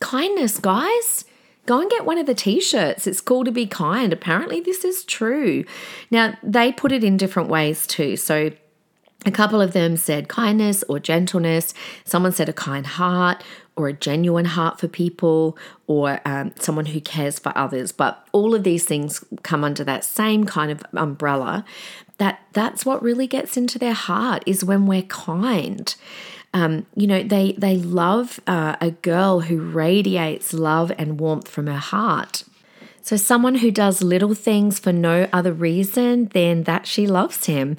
Kindness, 0.00 0.58
guys. 0.58 1.24
Go 1.66 1.80
and 1.80 1.90
get 1.90 2.04
one 2.04 2.18
of 2.18 2.26
the 2.26 2.34
t 2.34 2.60
shirts. 2.60 3.06
It's 3.06 3.20
cool 3.20 3.44
to 3.44 3.52
be 3.52 3.66
kind. 3.66 4.12
Apparently, 4.12 4.60
this 4.60 4.84
is 4.84 5.04
true. 5.04 5.64
Now, 6.10 6.38
they 6.42 6.72
put 6.72 6.92
it 6.92 7.04
in 7.04 7.16
different 7.16 7.48
ways 7.48 7.86
too. 7.86 8.16
So, 8.16 8.52
a 9.24 9.30
couple 9.30 9.60
of 9.60 9.72
them 9.72 9.96
said 9.96 10.28
kindness 10.28 10.84
or 10.88 11.00
gentleness. 11.00 11.74
Someone 12.04 12.32
said 12.32 12.48
a 12.48 12.52
kind 12.52 12.86
heart 12.86 13.42
or 13.74 13.88
a 13.88 13.92
genuine 13.92 14.44
heart 14.44 14.78
for 14.78 14.88
people 14.88 15.58
or 15.86 16.20
um, 16.24 16.52
someone 16.58 16.86
who 16.86 17.00
cares 17.00 17.38
for 17.38 17.56
others. 17.56 17.92
But 17.92 18.26
all 18.32 18.54
of 18.54 18.62
these 18.62 18.84
things 18.84 19.24
come 19.42 19.64
under 19.64 19.82
that 19.84 20.04
same 20.04 20.44
kind 20.44 20.70
of 20.70 20.82
umbrella. 20.94 21.64
That 22.18 22.40
that's 22.52 22.86
what 22.86 23.02
really 23.02 23.26
gets 23.26 23.56
into 23.56 23.78
their 23.78 23.92
heart 23.92 24.42
is 24.46 24.64
when 24.64 24.86
we're 24.86 25.02
kind. 25.02 25.94
Um, 26.56 26.86
you 26.96 27.06
know, 27.06 27.22
they 27.22 27.52
they 27.58 27.76
love 27.76 28.40
uh, 28.46 28.76
a 28.80 28.90
girl 28.90 29.40
who 29.40 29.60
radiates 29.60 30.54
love 30.54 30.90
and 30.96 31.20
warmth 31.20 31.48
from 31.48 31.66
her 31.66 31.74
heart. 31.74 32.44
So 33.02 33.18
someone 33.18 33.56
who 33.56 33.70
does 33.70 34.02
little 34.02 34.34
things 34.34 34.78
for 34.78 34.90
no 34.90 35.28
other 35.34 35.52
reason 35.52 36.28
than 36.28 36.62
that 36.62 36.86
she 36.86 37.06
loves 37.06 37.44
him. 37.44 37.76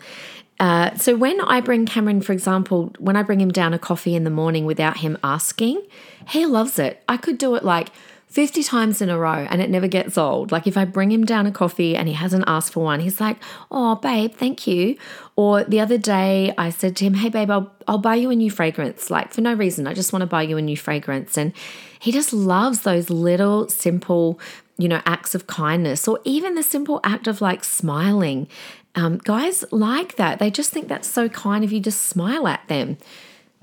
Uh, 0.59 0.93
so 0.95 1.15
when 1.15 1.41
I 1.41 1.59
bring 1.59 1.87
Cameron, 1.87 2.21
for 2.21 2.33
example, 2.33 2.93
when 2.99 3.15
I 3.15 3.23
bring 3.23 3.41
him 3.41 3.51
down 3.51 3.73
a 3.73 3.79
coffee 3.79 4.13
in 4.13 4.25
the 4.25 4.29
morning 4.29 4.63
without 4.65 4.97
him 4.97 5.17
asking, 5.23 5.81
he 6.27 6.45
loves 6.45 6.77
it. 6.77 7.03
I 7.09 7.17
could 7.17 7.39
do 7.39 7.55
it 7.55 7.65
like 7.65 7.89
50 8.27 8.61
times 8.63 9.01
in 9.01 9.09
a 9.09 9.17
row 9.17 9.47
and 9.49 9.61
it 9.61 9.69
never 9.69 9.87
gets 9.87 10.17
old. 10.17 10.51
Like 10.51 10.67
if 10.67 10.77
I 10.77 10.85
bring 10.85 11.11
him 11.11 11.25
down 11.25 11.47
a 11.47 11.51
coffee 11.51 11.95
and 11.95 12.07
he 12.07 12.13
hasn't 12.13 12.43
asked 12.45 12.73
for 12.73 12.83
one, 12.83 12.99
he's 12.99 13.21
like, 13.21 13.37
oh, 13.71 13.95
babe, 13.95 14.33
thank 14.35 14.67
you. 14.67 14.97
Or 15.35 15.63
the 15.63 15.79
other 15.79 15.97
day 15.97 16.53
I 16.57 16.69
said 16.69 16.95
to 16.97 17.05
him, 17.05 17.13
hey, 17.15 17.29
babe, 17.29 17.49
I'll, 17.49 17.71
I'll 17.87 17.97
buy 17.97 18.15
you 18.15 18.29
a 18.29 18.35
new 18.35 18.51
fragrance. 18.51 19.09
Like 19.09 19.33
for 19.33 19.41
no 19.41 19.53
reason, 19.53 19.87
I 19.87 19.93
just 19.93 20.11
want 20.11 20.21
to 20.21 20.27
buy 20.27 20.41
you 20.43 20.57
a 20.57 20.61
new 20.61 20.77
fragrance. 20.77 21.37
And 21.37 21.53
he 21.99 22.11
just 22.11 22.33
loves 22.33 22.81
those 22.81 23.09
little 23.09 23.69
simple 23.69 24.39
you 24.79 24.87
know, 24.87 25.01
acts 25.07 25.33
of 25.33 25.47
kindness 25.47 26.07
or 26.07 26.19
even 26.23 26.53
the 26.53 26.61
simple 26.61 26.99
act 27.03 27.25
of 27.25 27.41
like 27.41 27.63
smiling 27.63 28.47
um, 28.93 29.17
guys 29.17 29.63
like 29.71 30.15
that. 30.15 30.39
They 30.39 30.51
just 30.51 30.71
think 30.71 30.87
that's 30.87 31.07
so 31.07 31.29
kind 31.29 31.63
of 31.63 31.71
you 31.71 31.81
to 31.81 31.91
smile 31.91 32.47
at 32.47 32.67
them. 32.67 32.97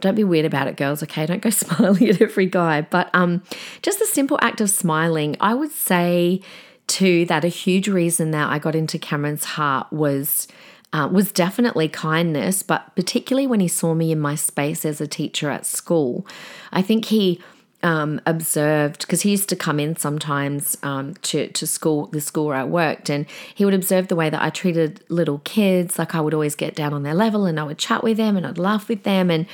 Don't 0.04 0.16
be 0.16 0.22
weird 0.22 0.44
about 0.44 0.68
it, 0.68 0.76
girls, 0.76 1.02
okay? 1.02 1.24
Don't 1.24 1.40
go 1.40 1.48
smiling 1.64 2.10
at 2.10 2.20
every 2.20 2.44
guy. 2.44 2.82
But 2.82 3.08
um, 3.14 3.42
just 3.80 3.98
the 3.98 4.04
simple 4.04 4.38
act 4.42 4.60
of 4.60 4.68
smiling, 4.68 5.34
I 5.40 5.54
would 5.54 5.72
say 5.72 6.42
too 6.86 7.24
that 7.24 7.42
a 7.42 7.48
huge 7.48 7.88
reason 7.88 8.30
that 8.32 8.50
I 8.50 8.58
got 8.58 8.74
into 8.74 8.98
Cameron's 8.98 9.44
heart 9.44 9.90
was. 9.90 10.46
Uh, 10.92 11.08
was 11.08 11.32
definitely 11.32 11.88
kindness, 11.88 12.62
but 12.62 12.94
particularly 12.94 13.48
when 13.48 13.58
he 13.58 13.66
saw 13.66 13.94
me 13.94 14.12
in 14.12 14.20
my 14.20 14.36
space 14.36 14.84
as 14.84 15.00
a 15.00 15.08
teacher 15.08 15.50
at 15.50 15.66
school. 15.66 16.24
I 16.70 16.82
think 16.82 17.06
he 17.06 17.40
um, 17.84 18.20
observed 18.26 19.00
because 19.00 19.22
he 19.22 19.30
used 19.30 19.48
to 19.50 19.56
come 19.56 19.78
in 19.78 19.94
sometimes 19.96 20.76
um, 20.82 21.14
to 21.22 21.48
to 21.48 21.66
school, 21.66 22.06
the 22.06 22.20
school 22.20 22.46
where 22.46 22.56
I 22.56 22.64
worked, 22.64 23.10
and 23.10 23.26
he 23.54 23.64
would 23.64 23.74
observe 23.74 24.08
the 24.08 24.16
way 24.16 24.30
that 24.30 24.40
I 24.40 24.50
treated 24.50 25.04
little 25.08 25.40
kids. 25.40 25.98
Like 25.98 26.14
I 26.14 26.20
would 26.20 26.32
always 26.32 26.54
get 26.54 26.74
down 26.74 26.94
on 26.94 27.02
their 27.02 27.14
level, 27.14 27.44
and 27.44 27.60
I 27.60 27.64
would 27.64 27.78
chat 27.78 28.02
with 28.02 28.16
them, 28.16 28.36
and 28.38 28.46
I'd 28.46 28.56
laugh 28.56 28.88
with 28.88 29.02
them, 29.02 29.30
and 29.30 29.46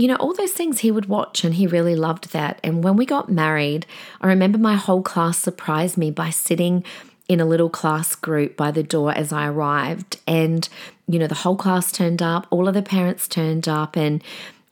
you 0.00 0.08
know 0.08 0.16
all 0.16 0.32
those 0.32 0.52
things 0.52 0.80
he 0.80 0.90
would 0.90 1.06
watch, 1.06 1.44
and 1.44 1.54
he 1.54 1.66
really 1.66 1.94
loved 1.94 2.32
that. 2.32 2.58
And 2.64 2.82
when 2.82 2.96
we 2.96 3.04
got 3.04 3.28
married, 3.28 3.86
I 4.20 4.28
remember 4.28 4.58
my 4.58 4.76
whole 4.76 5.02
class 5.02 5.38
surprised 5.38 5.96
me 5.96 6.10
by 6.10 6.30
sitting 6.30 6.84
in 7.28 7.38
a 7.40 7.44
little 7.44 7.70
class 7.70 8.14
group 8.14 8.56
by 8.56 8.70
the 8.70 8.82
door 8.82 9.12
as 9.12 9.32
I 9.32 9.46
arrived, 9.46 10.18
and 10.26 10.68
you 11.06 11.18
know 11.18 11.26
the 11.26 11.34
whole 11.34 11.56
class 11.56 11.92
turned 11.92 12.22
up, 12.22 12.46
all 12.50 12.66
of 12.66 12.74
the 12.74 12.82
parents 12.82 13.28
turned 13.28 13.68
up, 13.68 13.96
and 13.96 14.22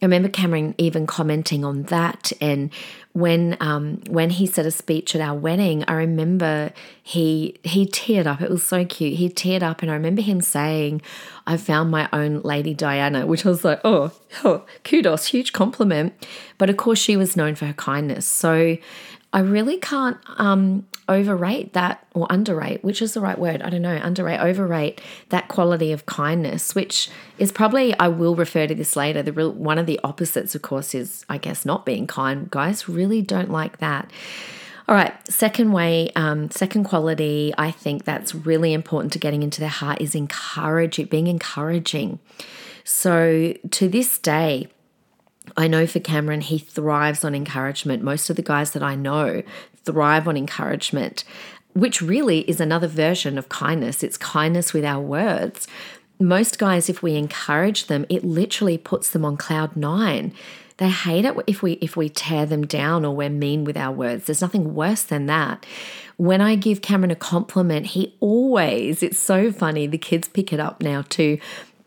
I 0.01 0.07
remember 0.07 0.29
Cameron 0.29 0.75
even 0.79 1.07
commenting 1.07 1.65
on 1.65 1.83
that, 1.85 2.33
and 2.41 2.71
when 3.19 3.57
um, 3.61 4.01
when 4.09 4.31
he 4.31 4.47
said 4.47 4.65
a 4.65 4.71
speech 4.71 5.15
at 5.15 5.21
our 5.21 5.35
wedding, 5.35 5.85
I 5.89 5.95
remember 5.95 6.73
he 7.03 7.59
he 7.65 7.87
teared 7.87 8.27
up. 8.27 8.41
It 8.41 8.51
was 8.51 8.67
so 8.67 8.85
cute. 8.85 9.15
He 9.15 9.29
teared 9.29 9.63
up, 9.63 9.83
and 9.83 9.91
I 9.91 9.95
remember 9.95 10.23
him 10.23 10.41
saying, 10.41 11.03
"I 11.47 11.57
found 11.57 11.91
my 11.91 12.09
own 12.13 12.41
Lady 12.43 12.75
Diana," 12.75 13.27
which 13.27 13.45
I 13.45 13.49
was 13.49 13.65
like, 13.65 13.81
"Oh, 13.85 14.13
oh 14.45 14.65
kudos, 14.85 15.27
huge 15.27 15.53
compliment." 15.53 16.13
But 16.59 16.71
of 16.71 16.77
course, 16.77 17.01
she 17.01 17.17
was 17.17 17.37
known 17.37 17.57
for 17.57 17.67
her 17.67 17.73
kindness. 17.73 18.27
So 18.27 18.77
I 19.33 19.41
really 19.41 19.79
can't 19.79 20.19
um, 20.39 20.87
overrate 21.09 21.73
that 21.73 22.07
or 22.15 22.27
underrate, 22.31 22.85
which 22.85 23.01
is 23.01 23.15
the 23.15 23.21
right 23.21 23.39
word. 23.39 23.63
I 23.63 23.71
don't 23.71 23.83
know, 23.83 23.99
underrate, 24.03 24.41
overrate 24.41 25.01
that 25.31 25.49
quality 25.49 25.93
of 25.93 26.07
kindness, 26.07 26.75
which 26.75 27.09
is 27.39 27.51
probably, 27.51 27.99
I 27.99 28.09
will 28.09 28.37
refer 28.37 28.67
to 28.67 28.75
this 28.75 28.97
later. 28.97 29.23
The 29.23 29.33
real, 29.33 29.53
one 29.53 29.79
of 29.79 29.87
the 29.87 29.99
opposites, 30.05 30.55
of 30.55 30.63
course, 30.63 30.95
is, 30.95 31.25
I 31.29 31.39
guess, 31.39 31.65
not 31.65 31.87
being 31.87 32.07
kind. 32.07 32.51
Guys 32.51 32.89
really 32.89 33.23
don't 33.23 33.51
like 33.51 33.79
that. 33.79 34.11
All 34.89 34.95
right, 34.95 35.15
second 35.31 35.73
way, 35.73 36.11
um, 36.17 36.51
second 36.51 36.85
quality 36.85 37.53
I 37.59 37.71
think 37.71 38.05
that's 38.05 38.35
really 38.35 38.73
important 38.73 39.13
to 39.13 39.19
getting 39.19 39.43
into 39.43 39.61
their 39.61 39.69
heart 39.69 40.01
is 40.01 40.15
encouraging, 40.15 41.07
being 41.07 41.27
encouraging. 41.27 42.21
So 42.85 43.53
to 43.71 43.89
this 43.89 44.19
day, 44.19 44.69
I 45.59 45.67
know 45.67 45.89
for 45.89 45.99
Cameron, 45.99 46.41
he 46.41 46.59
thrives 46.59 47.25
on 47.25 47.35
encouragement. 47.35 48.05
Most 48.05 48.31
of 48.31 48.37
the 48.37 48.43
guys 48.43 48.71
that 48.71 48.83
I 48.83 48.95
know 48.95 49.43
thrive 49.85 50.29
on 50.29 50.37
encouragement, 50.37 51.25
which 51.75 52.01
really 52.01 52.49
is 52.49 52.61
another 52.61 52.87
version 52.87 53.37
of 53.37 53.49
kindness. 53.49 54.05
It's 54.05 54.17
kindness 54.17 54.73
with 54.73 54.85
our 54.85 55.01
words. 55.01 55.67
Most 56.21 56.61
guys, 56.61 56.89
if 56.89 57.03
we 57.03 57.17
encourage 57.17 57.89
them, 57.89 58.07
it 58.09 58.25
literally 58.25 58.79
puts 58.79 59.11
them 59.11 59.25
on 59.25 59.37
cloud 59.37 59.75
nine. 59.77 60.33
They 60.77 60.91
hate 60.91 61.25
it 61.25 61.35
if 61.49 61.61
we 61.61 61.73
if 61.75 61.97
we 61.97 62.09
tear 62.09 62.47
them 62.47 62.65
down 62.65 63.05
or 63.05 63.15
we're 63.15 63.29
mean 63.29 63.65
with 63.65 63.77
our 63.77 63.93
words. 63.93 64.27
There's 64.27 64.41
nothing 64.41 64.77
worse 64.77 65.03
than 65.03 65.27
that. 65.27 65.67
When 66.19 66.41
I 66.41 66.55
give 66.55 66.83
Cameron 66.83 67.11
a 67.11 67.17
compliment, 67.17 67.87
he 67.87 68.15
always, 68.21 69.03
it's 69.03 69.19
so 69.19 69.51
funny, 69.53 69.89
the 69.89 69.99
kids 69.99 70.29
pick 70.29 70.53
it 70.53 70.61
up 70.61 70.83
now 70.83 71.03
too 71.09 71.39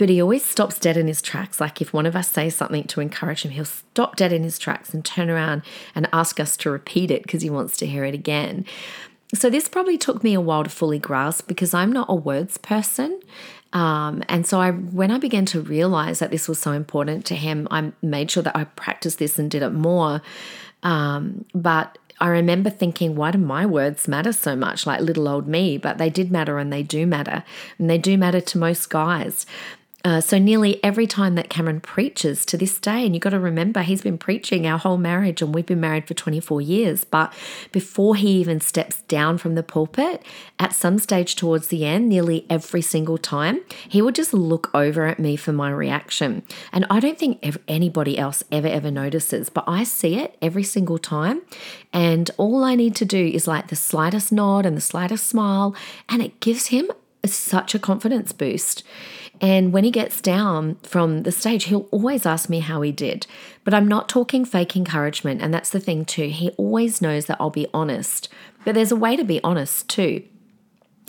but 0.02 0.10
he 0.10 0.20
always 0.20 0.44
stops 0.44 0.80
dead 0.80 0.98
in 0.98 1.06
his 1.06 1.22
tracks. 1.22 1.62
Like 1.62 1.80
if 1.80 1.94
one 1.94 2.08
of 2.08 2.16
us 2.16 2.28
says 2.28 2.56
something 2.56 2.86
to 2.86 3.02
encourage 3.02 3.44
him, 3.44 3.52
he'll 3.52 3.66
stop 3.66 4.16
dead 4.16 4.34
in 4.34 4.42
his 4.42 4.58
tracks 4.58 4.96
and 4.96 5.06
turn 5.06 5.30
around 5.30 5.62
and 5.94 6.10
ask 6.12 6.40
us 6.40 6.58
to 6.58 6.72
repeat 6.72 7.12
it 7.12 7.22
because 7.22 7.44
he 7.44 7.52
wants 7.52 7.78
to 7.78 7.86
hear 7.86 8.04
it 8.04 8.16
again. 8.16 8.66
So 9.36 9.48
this 9.48 9.70
probably 9.70 10.00
took 10.00 10.24
me 10.24 10.34
a 10.34 10.42
while 10.42 10.64
to 10.64 10.72
fully 10.72 10.98
grasp 10.98 11.48
because 11.48 11.76
I'm 11.76 11.92
not 11.92 12.08
a 12.10 12.16
words 12.16 12.58
person. 12.58 13.20
Um, 13.74 14.24
and 14.28 14.48
so 14.48 14.60
I, 14.60 14.72
when 14.72 15.12
I 15.12 15.20
began 15.20 15.46
to 15.46 15.62
realize 15.62 16.18
that 16.18 16.32
this 16.32 16.50
was 16.50 16.58
so 16.58 16.72
important 16.72 17.24
to 17.28 17.36
him, 17.36 17.68
I 17.70 17.92
made 18.02 18.32
sure 18.32 18.42
that 18.42 18.56
I 18.56 18.64
practiced 18.64 19.20
this 19.20 19.38
and 19.38 19.52
did 19.52 19.62
it 19.62 19.70
more. 19.70 20.24
Um, 20.82 21.46
but 21.54 22.00
I 22.20 22.28
remember 22.28 22.70
thinking, 22.70 23.16
why 23.16 23.32
do 23.32 23.40
my 23.40 23.66
words 23.66 24.08
matter 24.08 24.32
so 24.32 24.56
much, 24.56 24.86
like 24.86 25.02
little 25.02 25.28
old 25.28 25.48
me? 25.48 25.80
But 25.80 25.98
they 25.98 26.12
did 26.12 26.32
matter 26.32 26.60
and 26.60 26.72
they 26.72 26.84
do 26.84 27.08
matter. 27.08 27.44
And 27.80 27.90
they 27.90 27.98
do 27.98 28.16
matter 28.16 28.40
to 28.40 28.58
most 28.60 28.90
guys. 28.90 29.48
Uh, 30.04 30.20
so 30.20 30.38
nearly 30.38 30.84
every 30.84 31.06
time 31.06 31.36
that 31.36 31.50
Cameron 31.50 31.80
preaches 31.80 32.46
to 32.46 32.58
this 32.58 32.80
day, 32.80 33.06
and 33.06 33.14
you've 33.14 33.22
got 33.22 33.32
to 33.32 33.40
remember 33.40 33.82
he's 33.82 34.02
been 34.02 34.18
preaching 34.18 34.66
our 34.66 34.78
whole 34.78 34.98
marriage, 34.98 35.42
and 35.42 35.54
we've 35.54 35.66
been 35.66 35.80
married 35.80 36.08
for 36.08 36.14
24 36.14 36.62
years. 36.62 37.04
But 37.04 37.34
before 37.72 38.16
he 38.16 38.30
even 38.40 38.60
steps 38.62 39.02
down 39.04 39.38
from 39.38 39.56
the 39.56 39.64
pulpit, 39.64 40.24
at 40.60 40.74
some 40.74 40.98
stage 40.98 41.36
towards 41.36 41.68
the 41.68 41.86
end, 41.86 42.10
nearly 42.10 42.46
every 42.50 42.82
single 42.82 43.18
time, 43.18 43.62
he 43.88 44.02
will 44.02 44.12
just 44.12 44.34
look 44.34 44.72
over 44.74 45.06
at 45.06 45.20
me 45.20 45.36
for 45.36 45.52
my 45.52 45.70
reaction. 45.70 46.44
And 46.72 46.86
I 46.90 47.00
don't 47.00 47.20
think 47.20 47.40
anybody 47.68 48.18
else 48.18 48.44
ever, 48.52 48.68
ever 48.68 48.90
notices, 48.90 49.50
but 49.50 49.64
I 49.68 49.84
see 49.84 50.18
it 50.18 50.36
every 50.42 50.64
single 50.64 50.98
time. 50.98 51.42
And 51.94 52.32
all 52.38 52.64
I 52.64 52.76
need 52.76 52.96
to 52.96 53.06
do 53.06 53.26
is 53.28 53.48
like 53.48 53.68
the 53.68 53.76
slightest 53.76 54.32
nod 54.32 54.66
and 54.66 54.76
the 54.76 54.82
slightest 54.82 55.28
smile, 55.28 55.76
and 56.10 56.22
it 56.22 56.40
gives 56.40 56.68
him 56.68 56.90
such 57.26 57.76
a 57.76 57.80
confidence 57.80 58.32
boost. 58.32 58.84
And 59.42 59.74
when 59.74 59.84
he 59.84 59.92
gets 59.92 60.22
down 60.22 60.76
from 60.84 61.24
the 61.24 61.32
stage, 61.32 61.66
he'll 61.66 61.90
always 61.92 62.26
ask 62.26 62.48
me 62.48 62.60
how 62.60 62.82
he 62.82 62.92
did. 62.92 63.26
But 63.64 63.74
I'm 63.74 63.88
not 63.88 64.08
talking 64.08 64.46
fake 64.46 64.78
encouragement. 64.78 65.42
And 65.42 65.52
that's 65.52 65.72
the 65.72 65.80
thing, 65.80 66.06
too. 66.06 66.28
He 66.28 66.52
always 66.52 67.02
knows 67.02 67.26
that 67.26 67.38
I'll 67.40 67.50
be 67.50 67.68
honest. 67.74 68.30
But 68.64 68.76
there's 68.76 68.92
a 68.92 68.96
way 68.96 69.16
to 69.16 69.24
be 69.24 69.44
honest, 69.44 69.90
too 69.90 70.24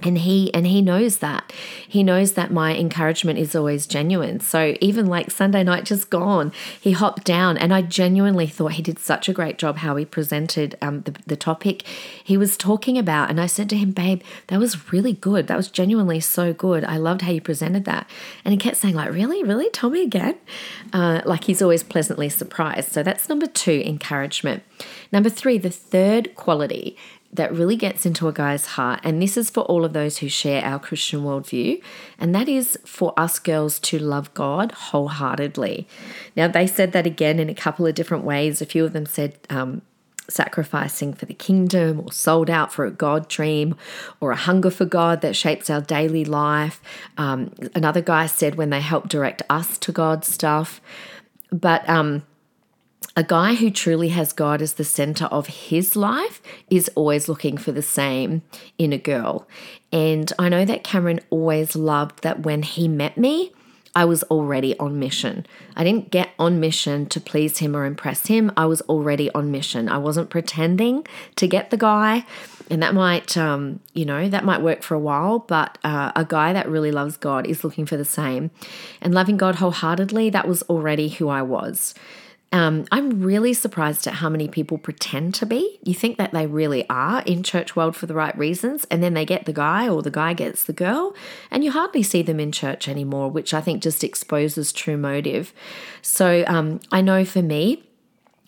and 0.07 0.19
he 0.19 0.53
and 0.55 0.67
he 0.67 0.83
knows 0.83 1.19
that. 1.19 1.53
He 1.89 2.03
knows 2.03 2.33
that 2.33 2.53
my 2.53 2.77
encouragement 2.77 3.39
is 3.39 3.55
always 3.55 3.87
genuine. 3.87 4.41
So 4.41 4.77
even 4.81 5.07
like 5.07 5.31
sunday 5.31 5.63
night 5.63 5.85
just 5.85 6.11
gone 6.11 6.53
he 6.81 6.93
hopped 6.93 7.25
down 7.25 7.57
and 7.57 7.73
i 7.73 7.83
genuinely 7.83 8.47
thought 8.47 8.73
he 8.73 8.83
did 8.83 8.99
such 8.99 9.29
a 9.29 9.33
great 9.33 9.59
job 9.59 9.79
how 9.79 9.97
he 9.97 10.05
presented 10.05 10.77
um, 10.83 11.03
the, 11.03 11.15
the 11.27 11.37
topic. 11.37 11.83
He 12.23 12.37
was 12.37 12.57
talking 12.57 12.99
about 12.99 13.31
and 13.31 13.41
i 13.41 13.47
said 13.47 13.69
to 13.71 13.77
him 13.77 13.93
babe 13.93 14.23
that 14.49 14.59
was 14.59 14.93
really 14.93 15.13
good. 15.13 15.47
That 15.47 15.57
was 15.57 15.69
genuinely 15.69 16.21
so 16.21 16.53
good. 16.53 16.85
I 16.85 16.97
loved 16.97 17.23
how 17.23 17.31
you 17.31 17.41
presented 17.41 17.85
that. 17.85 18.09
And 18.45 18.53
he 18.53 18.59
kept 18.59 18.77
saying 18.77 18.95
like 18.95 19.13
really? 19.13 19.43
Really? 19.43 19.71
Tell 19.71 19.91
me 19.91 20.03
again? 20.03 20.37
Uh, 20.93 21.23
like 21.25 21.45
he's 21.45 21.63
always 21.63 21.83
pleasantly 21.83 22.29
surprised. 22.29 22.93
So 22.93 23.03
that's 23.03 23.29
number 23.29 23.47
two 23.47 23.83
encouragement. 23.85 24.63
Number 25.11 25.29
three 25.29 25.59
the 25.59 25.71
third 25.71 26.35
quality 26.35 26.97
that 27.33 27.53
really 27.53 27.77
gets 27.77 28.05
into 28.05 28.29
a 28.29 28.33
guy's 28.33 28.67
heart. 28.67 29.01
And 29.03 29.23
this 29.23 29.37
is 29.37 29.49
for 29.49 29.63
all 29.63 29.85
of 29.85 29.95
those 29.95 30.19
who 30.19 30.29
share 30.29 30.63
our 30.63 30.79
Christian 30.79 31.21
worldview. 31.21 31.83
And 32.19 32.35
that 32.35 32.49
is 32.49 32.79
for 32.85 33.15
us 33.17 33.39
girls 33.39 33.79
to 33.81 33.99
love 33.99 34.33
God 34.35 34.73
wholeheartedly. 34.73 35.89
Now, 36.37 36.49
they 36.49 36.67
said 36.67 36.93
that 36.93 37.07
again 37.07 37.39
in 37.39 37.49
a 37.49 37.55
couple 37.55 37.87
of 37.87 37.95
different 37.95 38.25
ways. 38.25 38.61
A 38.61 38.67
few 38.67 38.85
of 38.85 38.93
them 38.93 39.07
said, 39.07 39.39
um, 39.49 39.81
sacrificing 40.29 41.13
for 41.13 41.27
the 41.27 41.35
kingdom 41.35 42.01
or 42.01 42.13
sold 42.13 42.49
out 42.49 42.73
for 42.73 42.85
a 42.85 42.91
God 42.91 43.29
dream 43.29 43.77
or 44.21 44.31
a 44.31 44.37
hunger 44.37 44.71
for 44.71 44.85
God 44.85 45.21
that 45.21 45.35
shapes 45.35 45.69
our 45.69 45.81
daily 45.81 46.25
life. 46.25 46.81
Um, 47.19 47.53
another 47.75 48.01
guy 48.01 48.27
said 48.27 48.55
when 48.55 48.71
they 48.71 48.81
help 48.81 49.09
direct 49.09 49.43
us 49.51 49.79
to 49.79 49.93
God 49.93 50.25
stuff. 50.25 50.81
But 51.51 51.87
um, 51.89 52.23
a 53.17 53.23
guy 53.23 53.55
who 53.55 53.71
truly 53.71 54.09
has 54.09 54.33
God 54.33 54.63
as 54.63 54.75
the 54.75 54.85
center 54.85 55.27
of 55.27 55.47
his 55.47 55.97
life 55.97 56.41
is 56.71 56.91
always 56.95 57.29
looking 57.29 57.57
for 57.57 57.73
the 57.73 57.83
same 57.83 58.43
in 58.79 58.93
a 58.93 58.99
girl. 58.99 59.47
And 59.93 60.33
I 60.39 60.49
know 60.49 60.65
that 60.65 60.85
Cameron 60.85 61.21
always 61.31 61.77
loved 61.77 62.23
that 62.23 62.41
when 62.41 62.63
he 62.63 62.89
met 62.89 63.19
me, 63.19 63.53
I 63.95 64.07
was 64.07 64.23
already 64.25 64.79
on 64.79 64.99
mission. 64.99 65.45
I 65.77 65.85
didn't 65.85 66.11
get 66.11 66.31
on 66.39 66.61
mission 66.61 67.05
to 67.07 67.21
please 67.21 67.59
him 67.59 67.77
or 67.77 67.85
impress 67.85 68.27
him. 68.27 68.51
I 68.57 68.65
was 68.65 68.81
already 68.83 69.31
on 69.33 69.51
mission. 69.51 69.89
I 69.89 69.99
wasn't 69.99 70.31
pretending 70.31 71.07
to 71.37 71.47
get 71.47 71.69
the 71.69 71.77
guy. 71.77 72.25
And 72.71 72.83
that 72.83 72.95
might, 72.95 73.37
um, 73.37 73.81
you 73.93 74.07
know, 74.07 74.31
that 74.31 74.45
might 74.45 74.63
work 74.63 74.83
for 74.83 74.95
a 74.95 74.99
while, 74.99 75.41
but 75.41 75.77
uh, 75.85 76.13
a 76.17 76.25
guy 76.25 76.55
that 76.55 76.69
really 76.71 76.91
loves 76.91 77.19
God 77.19 77.47
is 77.47 77.65
looking 77.65 77.85
for 77.85 77.99
the 77.99 78.05
same. 78.05 78.51
And 79.03 79.13
loving 79.13 79.37
God 79.37 79.57
wholeheartedly, 79.57 80.31
that 80.31 80.49
was 80.49 80.63
already 80.63 81.11
who 81.11 81.29
I 81.29 81.43
was. 81.43 81.95
Um, 82.53 82.85
I'm 82.93 83.23
really 83.23 83.55
surprised 83.55 84.07
at 84.07 84.15
how 84.15 84.29
many 84.29 84.47
people 84.47 84.77
pretend 84.77 85.35
to 85.37 85.47
be. 85.47 85.79
You 85.83 85.95
think 85.95 86.19
that 86.19 86.33
they 86.33 86.47
really 86.47 86.87
are 86.91 87.23
in 87.23 87.43
church 87.43 87.75
world 87.75 87.97
for 87.97 88.05
the 88.05 88.15
right 88.15 88.37
reasons, 88.37 88.87
and 88.91 89.03
then 89.03 89.15
they 89.15 89.25
get 89.25 89.47
the 89.47 89.55
guy 89.55 89.89
or 89.89 90.03
the 90.03 90.11
guy 90.11 90.35
gets 90.35 90.65
the 90.65 90.75
girl, 90.75 91.15
and 91.51 91.65
you 91.65 91.71
hardly 91.71 92.03
see 92.03 92.21
them 92.21 92.39
in 92.39 92.53
church 92.53 92.89
anymore, 92.89 93.31
which 93.31 93.55
I 93.55 93.63
think 93.63 93.83
just 93.83 94.05
exposes 94.05 94.71
true 94.71 94.99
motive. 94.99 95.55
So 96.03 96.45
um, 96.47 96.81
I 96.93 97.01
know 97.01 97.25
for 97.25 97.43
me, 97.43 97.85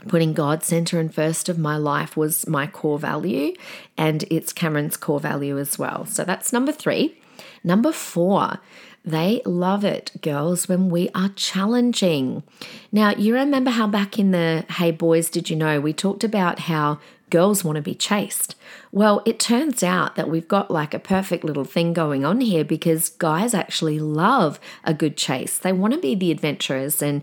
putting 0.06 0.34
God 0.34 0.62
center 0.62 1.00
and 1.00 1.14
first 1.14 1.48
of 1.48 1.58
my 1.58 1.78
life 1.78 2.14
was 2.14 2.46
my 2.46 2.66
core 2.66 2.98
value, 2.98 3.54
and 3.96 4.24
it's 4.30 4.52
Cameron's 4.52 4.98
core 4.98 5.20
value 5.20 5.58
as 5.58 5.78
well. 5.78 6.04
So 6.04 6.24
that's 6.24 6.52
number 6.52 6.72
three. 6.72 7.18
Number 7.64 7.90
four, 7.90 8.58
they 9.04 9.42
love 9.44 9.84
it, 9.84 10.12
girls, 10.22 10.68
when 10.68 10.88
we 10.88 11.10
are 11.14 11.28
challenging. 11.30 12.42
Now, 12.90 13.10
you 13.10 13.34
remember 13.34 13.70
how 13.70 13.86
back 13.86 14.18
in 14.18 14.30
the 14.30 14.64
Hey 14.70 14.90
Boys, 14.90 15.28
Did 15.28 15.50
You 15.50 15.56
Know, 15.56 15.80
we 15.80 15.92
talked 15.92 16.24
about 16.24 16.60
how 16.60 16.98
girls 17.28 17.64
want 17.64 17.76
to 17.76 17.82
be 17.82 17.94
chased. 17.94 18.54
Well, 18.92 19.20
it 19.26 19.38
turns 19.38 19.82
out 19.82 20.14
that 20.16 20.30
we've 20.30 20.48
got 20.48 20.70
like 20.70 20.94
a 20.94 20.98
perfect 20.98 21.44
little 21.44 21.64
thing 21.64 21.92
going 21.92 22.24
on 22.24 22.40
here 22.40 22.64
because 22.64 23.10
guys 23.10 23.52
actually 23.52 23.98
love 23.98 24.58
a 24.84 24.94
good 24.94 25.16
chase. 25.16 25.58
They 25.58 25.72
want 25.72 25.94
to 25.94 26.00
be 26.00 26.14
the 26.14 26.30
adventurers. 26.30 27.02
And 27.02 27.22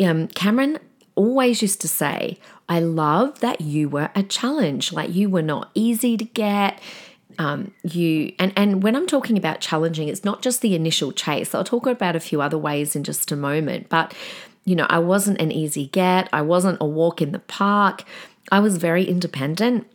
um, 0.00 0.28
Cameron 0.28 0.78
always 1.14 1.60
used 1.60 1.80
to 1.82 1.88
say, 1.88 2.38
I 2.68 2.80
love 2.80 3.40
that 3.40 3.60
you 3.60 3.88
were 3.88 4.10
a 4.14 4.22
challenge. 4.22 4.92
Like 4.92 5.12
you 5.14 5.28
were 5.28 5.42
not 5.42 5.70
easy 5.74 6.16
to 6.16 6.24
get 6.24 6.80
um, 7.42 7.72
you 7.82 8.32
and 8.38 8.52
and 8.56 8.82
when 8.84 8.94
I'm 8.94 9.08
talking 9.08 9.36
about 9.36 9.60
challenging, 9.60 10.06
it's 10.08 10.24
not 10.24 10.42
just 10.42 10.60
the 10.60 10.76
initial 10.76 11.10
chase. 11.10 11.54
I'll 11.54 11.64
talk 11.64 11.86
about 11.86 12.14
a 12.14 12.20
few 12.20 12.40
other 12.40 12.58
ways 12.58 12.94
in 12.94 13.02
just 13.02 13.32
a 13.32 13.36
moment. 13.36 13.88
But 13.88 14.14
you 14.64 14.76
know, 14.76 14.86
I 14.88 15.00
wasn't 15.00 15.40
an 15.40 15.50
easy 15.50 15.86
get. 15.88 16.28
I 16.32 16.42
wasn't 16.42 16.78
a 16.80 16.86
walk 16.86 17.20
in 17.20 17.32
the 17.32 17.40
park. 17.40 18.04
I 18.52 18.60
was 18.60 18.76
very 18.76 19.04
independent. 19.04 19.88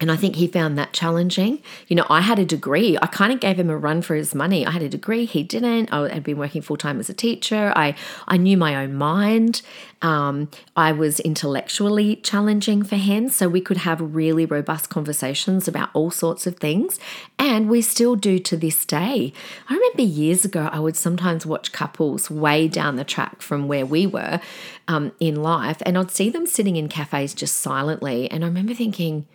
And 0.00 0.10
I 0.10 0.16
think 0.16 0.36
he 0.36 0.46
found 0.46 0.78
that 0.78 0.92
challenging. 0.92 1.62
You 1.86 1.96
know, 1.96 2.06
I 2.08 2.22
had 2.22 2.38
a 2.38 2.44
degree. 2.44 2.98
I 3.00 3.06
kind 3.06 3.32
of 3.32 3.40
gave 3.40 3.58
him 3.58 3.70
a 3.70 3.76
run 3.76 4.02
for 4.02 4.14
his 4.14 4.34
money. 4.34 4.66
I 4.66 4.70
had 4.70 4.82
a 4.82 4.88
degree, 4.88 5.26
he 5.26 5.42
didn't. 5.42 5.92
I 5.92 6.08
had 6.08 6.24
been 6.24 6.38
working 6.38 6.62
full 6.62 6.78
time 6.78 6.98
as 6.98 7.10
a 7.10 7.14
teacher. 7.14 7.72
I, 7.76 7.94
I 8.26 8.36
knew 8.38 8.56
my 8.56 8.74
own 8.74 8.94
mind. 8.94 9.62
Um, 10.00 10.50
I 10.74 10.92
was 10.92 11.20
intellectually 11.20 12.16
challenging 12.16 12.82
for 12.82 12.96
him. 12.96 13.28
So 13.28 13.48
we 13.48 13.60
could 13.60 13.76
have 13.78 14.00
really 14.00 14.46
robust 14.46 14.88
conversations 14.88 15.68
about 15.68 15.90
all 15.92 16.10
sorts 16.10 16.46
of 16.46 16.56
things. 16.56 16.98
And 17.38 17.68
we 17.68 17.82
still 17.82 18.16
do 18.16 18.38
to 18.40 18.56
this 18.56 18.84
day. 18.84 19.32
I 19.68 19.74
remember 19.74 20.02
years 20.02 20.44
ago, 20.44 20.68
I 20.72 20.80
would 20.80 20.96
sometimes 20.96 21.44
watch 21.44 21.70
couples 21.70 22.30
way 22.30 22.66
down 22.66 22.96
the 22.96 23.04
track 23.04 23.42
from 23.42 23.68
where 23.68 23.86
we 23.86 24.06
were 24.06 24.40
um, 24.88 25.12
in 25.20 25.42
life, 25.42 25.82
and 25.84 25.96
I'd 25.96 26.10
see 26.10 26.30
them 26.30 26.46
sitting 26.46 26.76
in 26.76 26.88
cafes 26.88 27.34
just 27.34 27.56
silently. 27.56 28.30
And 28.30 28.44
I 28.44 28.48
remember 28.48 28.74
thinking, 28.74 29.26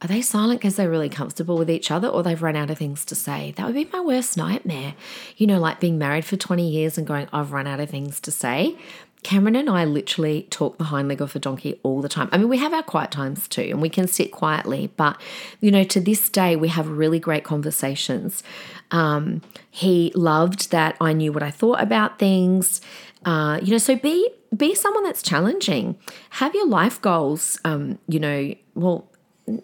are 0.00 0.08
they 0.08 0.22
silent 0.22 0.60
because 0.60 0.76
they're 0.76 0.90
really 0.90 1.08
comfortable 1.08 1.58
with 1.58 1.70
each 1.70 1.90
other 1.90 2.08
or 2.08 2.22
they've 2.22 2.42
run 2.42 2.56
out 2.56 2.70
of 2.70 2.78
things 2.78 3.04
to 3.06 3.14
say? 3.14 3.52
That 3.56 3.66
would 3.66 3.74
be 3.74 3.88
my 3.92 4.00
worst 4.00 4.36
nightmare. 4.36 4.94
You 5.36 5.46
know, 5.46 5.58
like 5.58 5.80
being 5.80 5.98
married 5.98 6.24
for 6.24 6.36
20 6.36 6.68
years 6.68 6.96
and 6.96 7.06
going, 7.06 7.28
I've 7.32 7.52
run 7.52 7.66
out 7.66 7.80
of 7.80 7.90
things 7.90 8.20
to 8.20 8.30
say. 8.30 8.76
Cameron 9.24 9.56
and 9.56 9.68
I 9.68 9.84
literally 9.84 10.46
talk 10.50 10.78
the 10.78 10.84
hind 10.84 11.08
leg 11.08 11.20
off 11.20 11.34
a 11.34 11.40
donkey 11.40 11.80
all 11.82 12.00
the 12.00 12.08
time. 12.08 12.28
I 12.30 12.38
mean, 12.38 12.48
we 12.48 12.58
have 12.58 12.72
our 12.72 12.84
quiet 12.84 13.10
times 13.10 13.48
too, 13.48 13.62
and 13.62 13.82
we 13.82 13.88
can 13.88 14.06
sit 14.06 14.30
quietly, 14.30 14.92
but 14.96 15.20
you 15.60 15.72
know, 15.72 15.82
to 15.84 16.00
this 16.00 16.28
day, 16.28 16.54
we 16.54 16.68
have 16.68 16.88
really 16.88 17.18
great 17.18 17.42
conversations. 17.42 18.44
Um, 18.92 19.42
he 19.70 20.12
loved 20.14 20.70
that 20.70 20.96
I 21.00 21.12
knew 21.12 21.32
what 21.32 21.42
I 21.42 21.50
thought 21.50 21.82
about 21.82 22.20
things. 22.20 22.80
Uh, 23.24 23.58
you 23.60 23.72
know, 23.72 23.78
so 23.78 23.96
be 23.96 24.30
be 24.56 24.74
someone 24.74 25.02
that's 25.02 25.20
challenging. 25.20 25.96
Have 26.30 26.54
your 26.54 26.66
life 26.68 27.00
goals. 27.02 27.58
Um, 27.64 27.98
you 28.06 28.20
know, 28.20 28.54
well, 28.74 29.07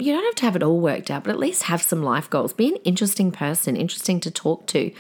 you 0.01 0.13
don't 0.13 0.25
have 0.25 0.35
to 0.37 0.45
have 0.45 0.57
it 0.57 0.63
all 0.63 0.81
worked 0.81 1.11
out, 1.11 1.25
but 1.25 1.31
at 1.31 1.39
least 1.39 1.65
have 1.65 1.83
some 1.83 2.03
life 2.03 2.29
goals. 2.31 2.53
Be 2.53 2.69
an 2.69 2.77
interesting 2.85 3.31
person, 3.31 3.77
interesting 3.77 4.21
to 4.21 4.31
talk 4.31 4.67
to. 4.69 4.93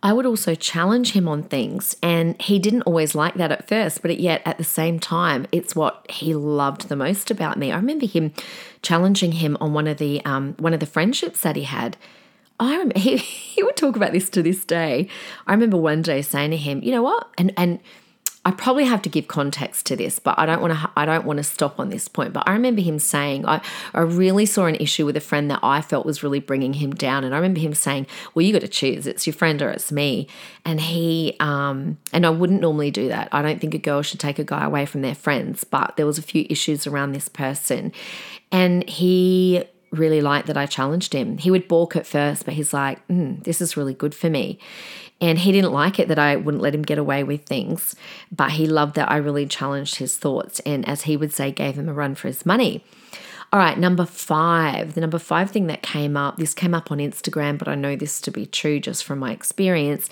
I 0.00 0.12
would 0.12 0.26
also 0.26 0.54
challenge 0.54 1.12
him 1.12 1.26
on 1.26 1.42
things, 1.42 1.96
and 2.02 2.40
he 2.40 2.60
didn't 2.60 2.82
always 2.82 3.16
like 3.16 3.34
that 3.34 3.50
at 3.50 3.66
first, 3.66 4.00
but 4.00 4.20
yet 4.20 4.42
at 4.44 4.56
the 4.56 4.64
same 4.64 5.00
time, 5.00 5.46
it's 5.50 5.74
what 5.74 6.08
he 6.08 6.34
loved 6.34 6.88
the 6.88 6.94
most 6.94 7.32
about 7.32 7.58
me. 7.58 7.72
I 7.72 7.76
remember 7.76 8.06
him 8.06 8.32
challenging 8.82 9.32
him 9.32 9.56
on 9.60 9.72
one 9.72 9.88
of 9.88 9.98
the 9.98 10.24
um, 10.24 10.54
one 10.58 10.72
of 10.72 10.78
the 10.78 10.86
friendships 10.86 11.40
that 11.40 11.56
he 11.56 11.64
had. 11.64 11.96
I 12.60 12.72
remember 12.72 12.98
he, 12.98 13.16
he 13.16 13.62
would 13.64 13.76
talk 13.76 13.96
about 13.96 14.12
this 14.12 14.30
to 14.30 14.42
this 14.42 14.64
day. 14.64 15.08
I 15.48 15.52
remember 15.52 15.76
one 15.76 16.02
day 16.02 16.22
saying 16.22 16.52
to 16.52 16.56
him, 16.56 16.80
"You 16.82 16.92
know 16.92 17.02
what?" 17.02 17.28
and 17.36 17.52
and 17.56 17.80
I 18.44 18.52
probably 18.52 18.84
have 18.84 19.02
to 19.02 19.08
give 19.08 19.28
context 19.28 19.84
to 19.86 19.96
this, 19.96 20.18
but 20.18 20.38
I 20.38 20.46
don't 20.46 20.62
want 20.62 20.72
to. 20.72 20.90
I 20.96 21.04
don't 21.04 21.26
want 21.26 21.38
to 21.38 21.42
stop 21.42 21.78
on 21.78 21.90
this 21.90 22.08
point. 22.08 22.32
But 22.32 22.48
I 22.48 22.52
remember 22.52 22.80
him 22.80 22.98
saying, 22.98 23.44
I, 23.44 23.60
I 23.92 24.00
really 24.00 24.46
saw 24.46 24.66
an 24.66 24.76
issue 24.76 25.04
with 25.04 25.16
a 25.16 25.20
friend 25.20 25.50
that 25.50 25.60
I 25.62 25.82
felt 25.82 26.06
was 26.06 26.22
really 26.22 26.40
bringing 26.40 26.74
him 26.74 26.94
down, 26.94 27.24
and 27.24 27.34
I 27.34 27.38
remember 27.38 27.60
him 27.60 27.74
saying, 27.74 28.06
"Well, 28.34 28.46
you 28.46 28.52
got 28.52 28.60
to 28.60 28.68
choose. 28.68 29.06
It's 29.06 29.26
your 29.26 29.34
friend 29.34 29.60
or 29.60 29.70
it's 29.70 29.90
me." 29.90 30.28
And 30.64 30.80
he, 30.80 31.36
um, 31.40 31.98
and 32.12 32.24
I 32.24 32.30
wouldn't 32.30 32.60
normally 32.60 32.90
do 32.90 33.08
that. 33.08 33.28
I 33.32 33.42
don't 33.42 33.60
think 33.60 33.74
a 33.74 33.78
girl 33.78 34.02
should 34.02 34.20
take 34.20 34.38
a 34.38 34.44
guy 34.44 34.64
away 34.64 34.86
from 34.86 35.02
their 35.02 35.16
friends, 35.16 35.64
but 35.64 35.96
there 35.96 36.06
was 36.06 36.18
a 36.18 36.22
few 36.22 36.46
issues 36.48 36.86
around 36.86 37.12
this 37.12 37.28
person, 37.28 37.92
and 38.52 38.88
he 38.88 39.64
really 39.90 40.20
liked 40.20 40.46
that 40.46 40.56
I 40.56 40.66
challenged 40.66 41.12
him. 41.12 41.38
He 41.38 41.50
would 41.50 41.66
balk 41.66 41.96
at 41.96 42.06
first, 42.06 42.44
but 42.44 42.54
he's 42.54 42.72
like, 42.72 43.06
mm, 43.08 43.42
"This 43.42 43.60
is 43.60 43.76
really 43.76 43.94
good 43.94 44.14
for 44.14 44.30
me." 44.30 44.58
And 45.20 45.38
he 45.38 45.50
didn't 45.50 45.72
like 45.72 45.98
it 45.98 46.08
that 46.08 46.18
I 46.18 46.36
wouldn't 46.36 46.62
let 46.62 46.74
him 46.74 46.82
get 46.82 46.98
away 46.98 47.24
with 47.24 47.44
things, 47.44 47.96
but 48.30 48.52
he 48.52 48.66
loved 48.66 48.94
that 48.94 49.10
I 49.10 49.16
really 49.16 49.46
challenged 49.46 49.96
his 49.96 50.16
thoughts 50.16 50.60
and, 50.60 50.88
as 50.88 51.02
he 51.02 51.16
would 51.16 51.32
say, 51.32 51.50
gave 51.50 51.76
him 51.76 51.88
a 51.88 51.92
run 51.92 52.14
for 52.14 52.28
his 52.28 52.46
money. 52.46 52.84
All 53.52 53.58
right, 53.58 53.78
number 53.78 54.04
five. 54.04 54.94
The 54.94 55.00
number 55.00 55.18
five 55.18 55.50
thing 55.50 55.68
that 55.68 55.82
came 55.82 56.16
up, 56.16 56.36
this 56.36 56.52
came 56.54 56.74
up 56.74 56.92
on 56.92 56.98
Instagram, 56.98 57.58
but 57.58 57.66
I 57.66 57.74
know 57.74 57.96
this 57.96 58.20
to 58.22 58.30
be 58.30 58.44
true 58.46 58.78
just 58.78 59.04
from 59.04 59.18
my 59.18 59.32
experience, 59.32 60.10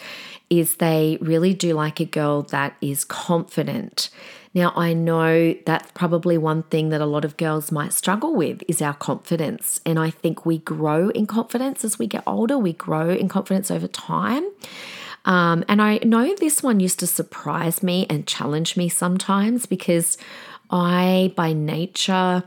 is 0.49 0.77
they 0.77 1.19
really 1.21 1.53
do 1.53 1.75
like 1.75 2.01
a 2.01 2.07
girl 2.07 2.42
that 2.45 2.77
is 2.81 3.05
confident. 3.05 4.09
Now, 4.55 4.73
I 4.75 4.95
know 4.95 5.55
that's 5.66 5.92
probably 5.92 6.38
one 6.38 6.62
thing 6.62 6.88
that 6.88 7.03
a 7.03 7.07
lot 7.07 7.27
of 7.27 7.37
girls 7.37 7.71
might 7.71 7.92
struggle 7.92 8.35
with 8.35 8.62
is 8.69 8.81
our 8.81 8.95
confidence. 8.95 9.83
And 9.85 9.99
I 9.99 10.09
think 10.09 10.47
we 10.47 10.59
grow 10.59 11.11
in 11.11 11.27
confidence 11.27 11.85
as 11.85 11.99
we 11.99 12.07
get 12.07 12.23
older, 12.27 12.57
we 12.57 12.73
grow 12.73 13.11
in 13.11 13.29
confidence 13.29 13.71
over 13.71 13.87
time. 13.87 14.49
Um, 15.27 15.65
and 15.69 15.83
I 15.83 15.99
know 15.99 16.35
this 16.37 16.62
one 16.62 16.81
used 16.81 17.01
to 17.01 17.07
surprise 17.07 17.83
me 17.83 18.07
and 18.09 18.27
challenge 18.27 18.77
me 18.77 18.89
sometimes 18.89 19.67
because 19.67 20.17
I, 20.71 21.33
by 21.37 21.53
nature, 21.53 22.45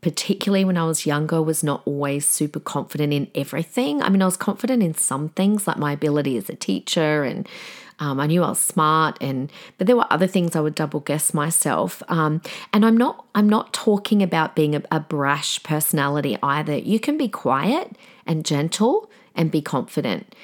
particularly 0.00 0.64
when 0.64 0.76
I 0.76 0.84
was 0.84 1.06
younger, 1.06 1.40
was 1.40 1.62
not 1.62 1.82
always 1.84 2.26
super 2.26 2.60
confident 2.60 3.12
in 3.12 3.30
everything. 3.34 4.02
I 4.02 4.08
mean, 4.08 4.22
I 4.22 4.26
was 4.26 4.36
confident 4.36 4.82
in 4.82 4.94
some 4.94 5.28
things, 5.30 5.66
like 5.66 5.78
my 5.78 5.92
ability 5.92 6.36
as 6.36 6.48
a 6.48 6.56
teacher, 6.56 7.22
and 7.22 7.48
um, 8.00 8.18
I 8.18 8.26
knew 8.26 8.42
I 8.42 8.48
was 8.48 8.58
smart, 8.58 9.18
and 9.20 9.52
but 9.76 9.86
there 9.86 9.96
were 9.96 10.10
other 10.10 10.26
things 10.26 10.56
I 10.56 10.60
would 10.60 10.74
double 10.74 11.00
guess 11.00 11.34
myself. 11.34 12.02
Um, 12.08 12.40
and 12.72 12.84
I'm 12.84 12.96
not 12.96 13.26
I'm 13.34 13.48
not 13.48 13.72
talking 13.72 14.22
about 14.22 14.56
being 14.56 14.74
a, 14.74 14.82
a 14.90 15.00
brash 15.00 15.62
personality 15.62 16.38
either. 16.42 16.76
You 16.76 16.98
can 16.98 17.18
be 17.18 17.28
quiet 17.28 17.96
and 18.26 18.44
gentle 18.44 19.10
and 19.34 19.50
be 19.50 19.60
confident. 19.60 20.34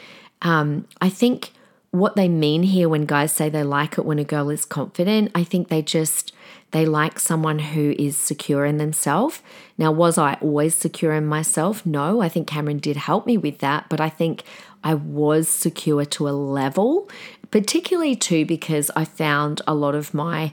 Um, 0.42 0.86
I 1.00 1.08
think 1.08 1.52
what 1.90 2.16
they 2.16 2.28
mean 2.28 2.62
here 2.62 2.88
when 2.88 3.06
guys 3.06 3.32
say 3.32 3.48
they 3.48 3.62
like 3.62 3.98
it 3.98 4.04
when 4.04 4.18
a 4.18 4.24
girl 4.24 4.50
is 4.50 4.64
confident, 4.64 5.30
I 5.34 5.44
think 5.44 5.68
they 5.68 5.82
just 5.82 6.32
they 6.72 6.84
like 6.84 7.20
someone 7.20 7.60
who 7.60 7.94
is 7.98 8.16
secure 8.16 8.64
in 8.64 8.78
themselves. 8.78 9.40
Now, 9.78 9.92
was 9.92 10.18
I 10.18 10.34
always 10.40 10.74
secure 10.74 11.14
in 11.14 11.24
myself? 11.26 11.86
No, 11.86 12.20
I 12.20 12.28
think 12.28 12.48
Cameron 12.48 12.78
did 12.78 12.96
help 12.96 13.24
me 13.24 13.38
with 13.38 13.58
that, 13.58 13.88
but 13.88 14.00
I 14.00 14.08
think 14.08 14.42
I 14.82 14.94
was 14.94 15.48
secure 15.48 16.04
to 16.04 16.28
a 16.28 16.30
level, 16.30 17.08
particularly 17.50 18.16
too 18.16 18.44
because 18.44 18.90
I 18.96 19.04
found 19.04 19.62
a 19.66 19.74
lot 19.74 19.94
of 19.94 20.12
my 20.12 20.52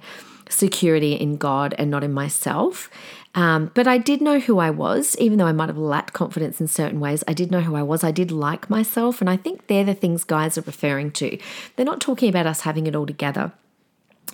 security 0.50 1.14
in 1.14 1.38
God 1.38 1.74
and 1.78 1.90
not 1.90 2.04
in 2.04 2.14
myself. 2.14 2.90
Um, 3.36 3.72
but 3.74 3.88
I 3.88 3.98
did 3.98 4.22
know 4.22 4.40
who 4.40 4.60
I 4.60 4.70
was, 4.70 5.16
even 5.18 5.38
though 5.38 5.48
I 5.48 5.52
might 5.52 5.70
have 5.70 5.78
lacked 5.78 6.14
confidence 6.14 6.62
in 6.62 6.68
certain 6.68 7.00
ways. 7.00 7.24
I 7.28 7.34
did 7.34 7.52
know 7.52 7.62
who 7.62 7.76
I 7.76 7.82
was. 7.82 8.04
I 8.04 8.12
did 8.12 8.32
like 8.32 8.70
myself. 8.70 9.22
And 9.22 9.30
I 9.30 9.38
think 9.38 9.68
they're 9.68 9.84
the 9.84 9.96
things 9.96 10.24
guys 10.24 10.58
are 10.58 10.62
referring 10.62 11.12
to. 11.14 11.38
They're 11.76 11.86
not 11.86 12.02
talking 12.02 12.30
about 12.30 12.46
us 12.46 12.62
having 12.62 12.88
it 12.88 12.96
all 12.96 13.08
together 13.08 13.52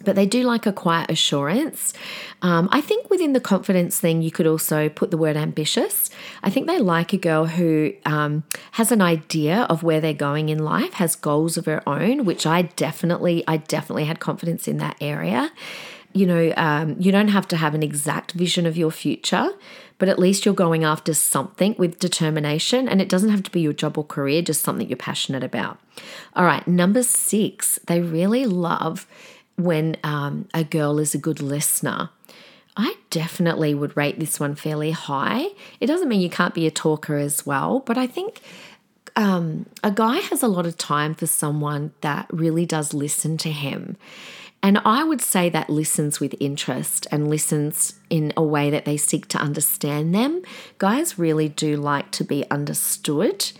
but 0.03 0.15
they 0.15 0.25
do 0.25 0.43
like 0.43 0.65
a 0.65 0.71
quiet 0.71 1.09
assurance. 1.09 1.93
Um, 2.41 2.69
I 2.71 2.81
think 2.81 3.09
within 3.09 3.33
the 3.33 3.39
confidence 3.39 3.99
thing, 3.99 4.21
you 4.21 4.31
could 4.31 4.47
also 4.47 4.89
put 4.89 5.11
the 5.11 5.17
word 5.17 5.35
ambitious. 5.35 6.09
I 6.41 6.49
think 6.49 6.67
they 6.67 6.79
like 6.79 7.13
a 7.13 7.17
girl 7.17 7.47
who 7.47 7.93
um, 8.05 8.43
has 8.73 8.91
an 8.91 9.01
idea 9.01 9.63
of 9.63 9.83
where 9.83 9.99
they're 9.99 10.13
going 10.13 10.49
in 10.49 10.59
life, 10.59 10.93
has 10.93 11.15
goals 11.15 11.57
of 11.57 11.65
her 11.65 11.87
own, 11.87 12.25
which 12.25 12.45
I 12.45 12.63
definitely, 12.63 13.43
I 13.47 13.57
definitely 13.57 14.05
had 14.05 14.19
confidence 14.19 14.67
in 14.67 14.77
that 14.77 14.95
area 15.01 15.51
you 16.13 16.25
know, 16.25 16.53
um, 16.57 16.95
you 16.99 17.11
don't 17.11 17.27
have 17.27 17.47
to 17.49 17.57
have 17.57 17.75
an 17.75 17.83
exact 17.83 18.31
vision 18.31 18.65
of 18.65 18.77
your 18.77 18.91
future, 18.91 19.49
but 19.97 20.09
at 20.09 20.17
least 20.17 20.45
you're 20.45 20.55
going 20.55 20.83
after 20.83 21.13
something 21.13 21.75
with 21.77 21.99
determination. 21.99 22.87
And 22.89 23.01
it 23.01 23.09
doesn't 23.09 23.29
have 23.29 23.43
to 23.43 23.51
be 23.51 23.61
your 23.61 23.73
job 23.73 23.97
or 23.97 24.03
career, 24.03 24.41
just 24.41 24.63
something 24.63 24.87
you're 24.87 24.97
passionate 24.97 25.43
about. 25.43 25.79
All 26.35 26.45
right, 26.45 26.67
number 26.67 27.03
six, 27.03 27.79
they 27.87 28.01
really 28.01 28.45
love 28.45 29.05
when 29.55 29.97
um, 30.03 30.47
a 30.53 30.63
girl 30.63 30.99
is 30.99 31.13
a 31.13 31.19
good 31.19 31.41
listener. 31.41 32.09
I 32.77 32.95
definitely 33.09 33.73
would 33.73 33.97
rate 33.97 34.19
this 34.19 34.39
one 34.39 34.55
fairly 34.55 34.91
high. 34.91 35.47
It 35.81 35.87
doesn't 35.87 36.07
mean 36.07 36.21
you 36.21 36.29
can't 36.29 36.53
be 36.53 36.65
a 36.65 36.71
talker 36.71 37.17
as 37.17 37.45
well, 37.45 37.81
but 37.81 37.97
I 37.97 38.07
think 38.07 38.41
um, 39.17 39.65
a 39.83 39.91
guy 39.91 40.17
has 40.17 40.41
a 40.41 40.47
lot 40.47 40.65
of 40.65 40.77
time 40.77 41.13
for 41.13 41.27
someone 41.27 41.91
that 42.01 42.27
really 42.31 42.65
does 42.65 42.93
listen 42.93 43.37
to 43.39 43.51
him. 43.51 43.97
And 44.61 44.79
I 44.83 45.03
would 45.03 45.21
say 45.21 45.49
that 45.49 45.69
listens 45.69 46.19
with 46.19 46.35
interest 46.39 47.07
and 47.11 47.29
listens 47.29 47.93
in 48.09 48.33
a 48.35 48.43
way 48.43 48.69
that 48.69 48.85
they 48.85 48.97
seek 48.97 49.27
to 49.29 49.37
understand 49.37 50.13
them. 50.13 50.41
Guys 50.77 51.17
really 51.17 51.47
do 51.47 51.77
like 51.77 52.11
to 52.11 52.23
be 52.23 52.49
understood. 52.51 53.51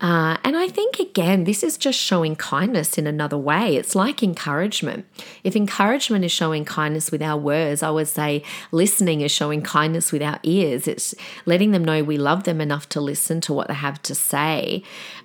Uh, 0.00 0.36
and 0.44 0.56
I 0.56 0.68
think, 0.68 0.98
again, 0.98 1.44
this 1.44 1.62
is 1.62 1.78
just 1.78 1.98
showing 1.98 2.36
kindness 2.36 2.98
in 2.98 3.06
another 3.06 3.38
way. 3.38 3.76
It's 3.76 3.94
like 3.94 4.22
encouragement. 4.22 5.06
If 5.44 5.54
encouragement 5.56 6.24
is 6.24 6.32
showing 6.32 6.64
kindness 6.64 7.10
with 7.10 7.22
our 7.22 7.38
words, 7.38 7.82
I 7.82 7.90
would 7.90 8.08
say 8.08 8.42
listening 8.72 9.20
is 9.20 9.30
showing 9.30 9.62
kindness 9.62 10.12
with 10.12 10.20
our 10.20 10.40
ears. 10.42 10.88
It's 10.88 11.14
letting 11.46 11.70
them 11.70 11.84
know 11.84 12.02
we 12.02 12.18
love 12.18 12.44
them 12.44 12.60
enough 12.60 12.88
to 12.90 13.00
listen 13.00 13.40
to 13.42 13.52
what 13.52 13.68
they 13.68 13.74
have 13.74 14.02
to 14.02 14.14
say 14.14 14.82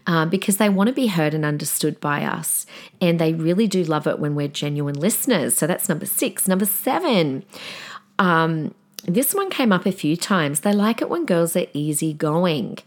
um, 0.08 0.30
because 0.30 0.58
they 0.58 0.70
want 0.70 0.88
to 0.88 0.94
be 0.94 1.08
heard 1.08 1.34
and 1.34 1.44
understood 1.44 2.00
by 2.00 2.24
us. 2.24 2.66
And 3.02 3.20
they 3.20 3.34
really 3.34 3.68
do 3.68 3.84
love 3.84 4.08
it 4.08 4.20
when 4.20 4.36
we're 4.36 4.48
genuine 4.48 5.00
listeners. 5.00 5.56
So 5.56 5.68
that's 5.68 5.90
number 5.90 6.06
six. 6.06 6.48
Number 6.48 6.66
seven, 6.66 7.44
um, 8.18 8.74
this 9.06 9.34
one 9.34 9.50
came 9.50 9.72
up 9.72 9.86
a 9.86 9.92
few 9.92 10.16
times. 10.16 10.62
They 10.62 10.74
like 10.74 11.02
it 11.02 11.10
when 11.10 11.26
girls 11.26 11.56
are 11.56 11.66
easygoing. 11.74 12.78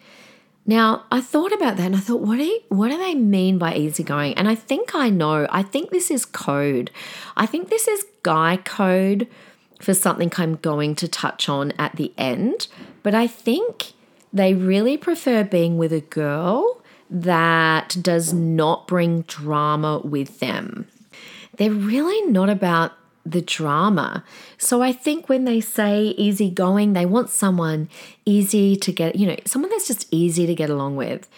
Now, 0.64 1.04
I 1.10 1.20
thought 1.20 1.52
about 1.52 1.76
that 1.76 1.86
and 1.86 1.96
I 1.96 2.00
thought, 2.00 2.20
what 2.20 2.36
do, 2.36 2.44
you, 2.44 2.60
what 2.68 2.88
do 2.88 2.98
they 2.98 3.14
mean 3.14 3.58
by 3.58 3.74
easygoing? 3.74 4.34
And 4.34 4.48
I 4.48 4.54
think 4.54 4.94
I 4.94 5.10
know. 5.10 5.46
I 5.50 5.62
think 5.62 5.90
this 5.90 6.10
is 6.10 6.24
code. 6.24 6.90
I 7.36 7.46
think 7.46 7.68
this 7.68 7.88
is 7.88 8.06
guy 8.22 8.58
code 8.58 9.26
for 9.80 9.92
something 9.92 10.30
I'm 10.36 10.56
going 10.56 10.94
to 10.96 11.08
touch 11.08 11.48
on 11.48 11.72
at 11.72 11.96
the 11.96 12.12
end. 12.16 12.68
But 13.02 13.14
I 13.14 13.26
think 13.26 13.92
they 14.32 14.54
really 14.54 14.96
prefer 14.96 15.42
being 15.42 15.78
with 15.78 15.92
a 15.92 16.00
girl 16.00 16.80
that 17.10 17.96
does 18.00 18.32
not 18.32 18.86
bring 18.86 19.22
drama 19.22 19.98
with 19.98 20.38
them. 20.38 20.86
They're 21.56 21.70
really 21.70 22.30
not 22.30 22.48
about 22.48 22.92
the 23.24 23.40
drama. 23.40 24.24
So 24.58 24.82
I 24.82 24.92
think 24.92 25.28
when 25.28 25.44
they 25.44 25.60
say 25.60 26.08
easygoing, 26.18 26.92
they 26.92 27.06
want 27.06 27.30
someone 27.30 27.88
easy 28.24 28.76
to 28.76 28.92
get, 28.92 29.16
you 29.16 29.26
know, 29.26 29.36
someone 29.46 29.70
that's 29.70 29.88
just 29.88 30.06
easy 30.10 30.46
to 30.46 30.54
get 30.54 30.70
along 30.70 30.96
with. 30.96 31.28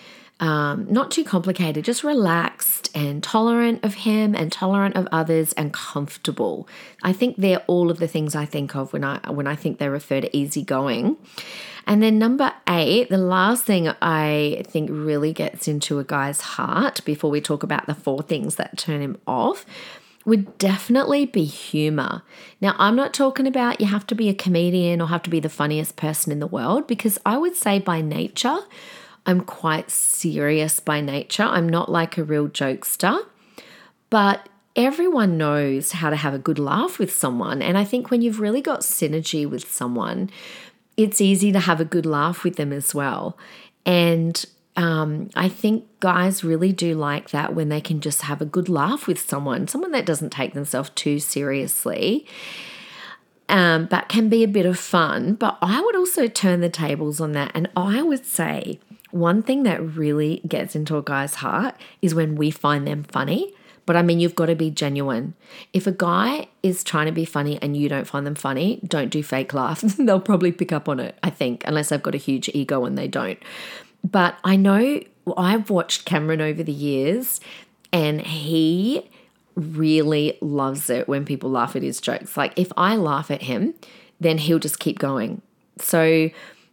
Um, 0.40 0.86
not 0.90 1.12
too 1.12 1.22
complicated, 1.22 1.84
just 1.84 2.02
relaxed 2.02 2.90
and 2.94 3.22
tolerant 3.22 3.84
of 3.84 3.94
him 3.94 4.34
and 4.34 4.50
tolerant 4.50 4.96
of 4.96 5.06
others 5.12 5.52
and 5.52 5.72
comfortable. 5.72 6.68
I 7.04 7.12
think 7.12 7.36
they're 7.36 7.62
all 7.68 7.88
of 7.90 8.00
the 8.00 8.08
things 8.08 8.34
I 8.34 8.44
think 8.44 8.74
of 8.74 8.92
when 8.92 9.04
I 9.04 9.20
when 9.30 9.46
I 9.46 9.54
think 9.54 9.78
they 9.78 9.88
refer 9.88 10.20
to 10.20 10.36
easygoing. 10.36 11.16
And 11.86 12.02
then 12.02 12.18
number 12.18 12.52
eight, 12.68 13.10
the 13.10 13.18
last 13.18 13.64
thing 13.64 13.88
I 14.02 14.64
think 14.66 14.90
really 14.90 15.32
gets 15.32 15.68
into 15.68 15.98
a 15.98 16.04
guy's 16.04 16.40
heart 16.40 17.04
before 17.04 17.30
we 17.30 17.40
talk 17.40 17.62
about 17.62 17.86
the 17.86 17.94
four 17.94 18.22
things 18.22 18.56
that 18.56 18.76
turn 18.76 19.02
him 19.02 19.18
off 19.26 19.64
would 20.24 20.56
definitely 20.58 21.26
be 21.26 21.44
humor. 21.44 22.22
Now, 22.60 22.74
I'm 22.78 22.96
not 22.96 23.12
talking 23.12 23.46
about 23.46 23.80
you 23.80 23.86
have 23.86 24.06
to 24.08 24.14
be 24.14 24.28
a 24.28 24.34
comedian 24.34 25.00
or 25.00 25.08
have 25.08 25.22
to 25.24 25.30
be 25.30 25.40
the 25.40 25.48
funniest 25.48 25.96
person 25.96 26.32
in 26.32 26.40
the 26.40 26.46
world 26.46 26.86
because 26.86 27.18
I 27.26 27.36
would 27.36 27.56
say 27.56 27.78
by 27.78 28.00
nature, 28.00 28.58
I'm 29.26 29.42
quite 29.42 29.90
serious 29.90 30.80
by 30.80 31.00
nature. 31.00 31.42
I'm 31.42 31.68
not 31.68 31.90
like 31.90 32.16
a 32.16 32.24
real 32.24 32.48
jokester, 32.48 33.24
but 34.10 34.48
everyone 34.76 35.38
knows 35.38 35.92
how 35.92 36.10
to 36.10 36.16
have 36.16 36.34
a 36.34 36.38
good 36.38 36.58
laugh 36.58 36.98
with 36.98 37.12
someone. 37.12 37.62
And 37.62 37.78
I 37.78 37.84
think 37.84 38.10
when 38.10 38.22
you've 38.22 38.40
really 38.40 38.60
got 38.60 38.80
synergy 38.80 39.48
with 39.48 39.70
someone, 39.70 40.30
it's 40.96 41.20
easy 41.20 41.52
to 41.52 41.60
have 41.60 41.80
a 41.80 41.84
good 41.84 42.06
laugh 42.06 42.44
with 42.44 42.56
them 42.56 42.72
as 42.72 42.94
well. 42.94 43.38
And 43.86 44.44
um, 44.76 45.30
I 45.36 45.48
think 45.48 45.86
guys 46.00 46.42
really 46.42 46.72
do 46.72 46.94
like 46.94 47.30
that 47.30 47.54
when 47.54 47.68
they 47.68 47.80
can 47.80 48.00
just 48.00 48.22
have 48.22 48.40
a 48.40 48.46
good 48.46 48.68
laugh 48.68 49.06
with 49.06 49.20
someone, 49.20 49.68
someone 49.68 49.92
that 49.92 50.06
doesn't 50.06 50.30
take 50.30 50.54
themselves 50.54 50.90
too 50.90 51.18
seriously. 51.18 52.26
Um, 53.46 53.86
but 53.86 54.08
can 54.08 54.30
be 54.30 54.42
a 54.42 54.48
bit 54.48 54.64
of 54.64 54.78
fun. 54.78 55.34
But 55.34 55.58
I 55.60 55.80
would 55.80 55.94
also 55.94 56.26
turn 56.26 56.60
the 56.60 56.70
tables 56.70 57.20
on 57.20 57.32
that. 57.32 57.52
And 57.54 57.68
I 57.76 58.02
would 58.02 58.24
say 58.24 58.80
one 59.10 59.42
thing 59.42 59.64
that 59.64 59.80
really 59.80 60.40
gets 60.48 60.74
into 60.74 60.96
a 60.96 61.02
guy's 61.02 61.36
heart 61.36 61.76
is 62.00 62.14
when 62.14 62.36
we 62.36 62.50
find 62.50 62.86
them 62.86 63.04
funny. 63.04 63.52
But 63.86 63.96
I 63.96 64.02
mean, 64.02 64.18
you've 64.18 64.34
got 64.34 64.46
to 64.46 64.54
be 64.54 64.70
genuine. 64.70 65.34
If 65.74 65.86
a 65.86 65.92
guy 65.92 66.48
is 66.62 66.82
trying 66.82 67.06
to 67.06 67.12
be 67.12 67.26
funny 67.26 67.58
and 67.60 67.76
you 67.76 67.88
don't 67.88 68.06
find 68.06 68.26
them 68.26 68.34
funny, 68.34 68.80
don't 68.86 69.10
do 69.10 69.22
fake 69.22 69.52
laughs. 69.52 69.94
They'll 69.98 70.20
probably 70.20 70.52
pick 70.52 70.72
up 70.72 70.88
on 70.88 70.98
it, 70.98 71.18
I 71.22 71.28
think, 71.28 71.64
unless 71.66 71.90
they've 71.90 72.02
got 72.02 72.14
a 72.14 72.18
huge 72.18 72.48
ego 72.54 72.86
and 72.86 72.96
they 72.96 73.08
don't. 73.08 73.38
But 74.04 74.36
I 74.44 74.56
know 74.56 75.00
I've 75.36 75.70
watched 75.70 76.04
Cameron 76.04 76.40
over 76.40 76.62
the 76.62 76.72
years 76.72 77.40
and 77.92 78.20
he 78.20 79.10
really 79.54 80.36
loves 80.40 80.90
it 80.90 81.08
when 81.08 81.24
people 81.24 81.50
laugh 81.50 81.74
at 81.74 81.82
his 81.82 82.00
jokes. 82.00 82.36
Like 82.36 82.52
if 82.58 82.70
I 82.76 82.96
laugh 82.96 83.30
at 83.30 83.42
him, 83.42 83.74
then 84.20 84.38
he'll 84.38 84.58
just 84.58 84.78
keep 84.78 84.98
going. 84.98 85.40
So 85.78 86.30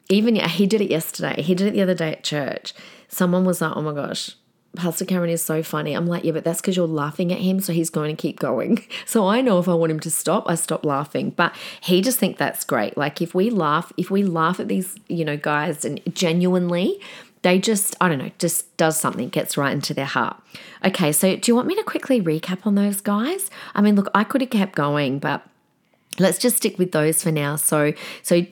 even 0.10 0.36
he 0.36 0.68
did 0.68 0.82
it 0.82 0.92
yesterday. 0.92 1.42
He 1.42 1.56
did 1.56 1.68
it 1.68 1.72
the 1.72 1.82
other 1.82 1.96
day 1.96 2.12
at 2.12 2.24
church. 2.24 2.74
Someone 3.08 3.46
was 3.46 3.62
like, 3.62 3.76
"Oh 3.76 3.82
my 3.82 3.94
gosh, 3.94 4.36
Pastor 4.76 5.06
Cameron 5.06 5.30
is 5.30 5.44
so 5.44 5.64
funny." 5.64 5.94
I'm 5.94 6.08
like, 6.08 6.24
"Yeah, 6.24 6.32
but 6.32 6.44
that's 6.44 6.62
because 6.62 6.76
you're 6.76 6.88
laughing 6.88 7.32
at 7.32 7.40
him, 7.40 7.60
so 7.60 7.74
he's 7.74 7.90
going 7.90 8.16
to 8.16 8.22
keep 8.22 8.40
going." 8.40 8.84
So 9.06 9.28
I 9.28 9.42
know 9.42 9.60
if 9.60 9.68
I 9.68 9.74
want 9.74 9.92
him 9.92 10.00
to 10.02 10.12
stop, 10.12 10.46
I 10.48 10.56
stop 10.56 10.86
laughing. 10.86 11.32
But 11.32 11.54
he 11.82 12.02
just 12.02 12.18
think 12.18 12.38
that's 12.38 12.64
great. 12.64 12.96
Like 12.96 13.22
if 13.22 13.36
we 13.36 13.50
laugh, 13.50 13.92
if 13.98 14.10
we 14.10 14.24
laugh 14.24 14.60
at 14.60 14.70
these, 14.70 14.96
you 15.08 15.26
know, 15.26 15.36
guys 15.36 15.84
and 15.84 16.00
genuinely, 16.14 17.00
they 17.42 17.60
just, 17.60 17.96
I 18.00 18.08
don't 18.08 18.20
know, 18.20 18.32
just 18.38 18.76
does 18.78 19.00
something, 19.00 19.30
gets 19.30 19.58
right 19.58 19.74
into 19.74 19.94
their 19.94 20.06
heart. 20.06 20.38
Okay, 20.86 21.12
so 21.12 21.36
do 21.36 21.52
you 21.52 21.56
want 21.56 21.68
me 21.68 21.76
to 21.76 21.84
quickly 21.84 22.22
recap 22.22 22.66
on 22.66 22.76
those 22.76 23.02
guys? 23.02 23.50
I 23.74 23.82
mean, 23.82 23.96
look, 23.96 24.10
I 24.14 24.24
could 24.24 24.42
have 24.42 24.52
kept 24.52 24.76
going, 24.76 25.20
but 25.20 25.44
let's 26.20 26.38
just 26.38 26.58
stick 26.58 26.78
with 26.78 26.92
those 26.92 27.24
for 27.24 27.32
now. 27.32 27.56
So, 27.56 27.94
so 28.22 28.46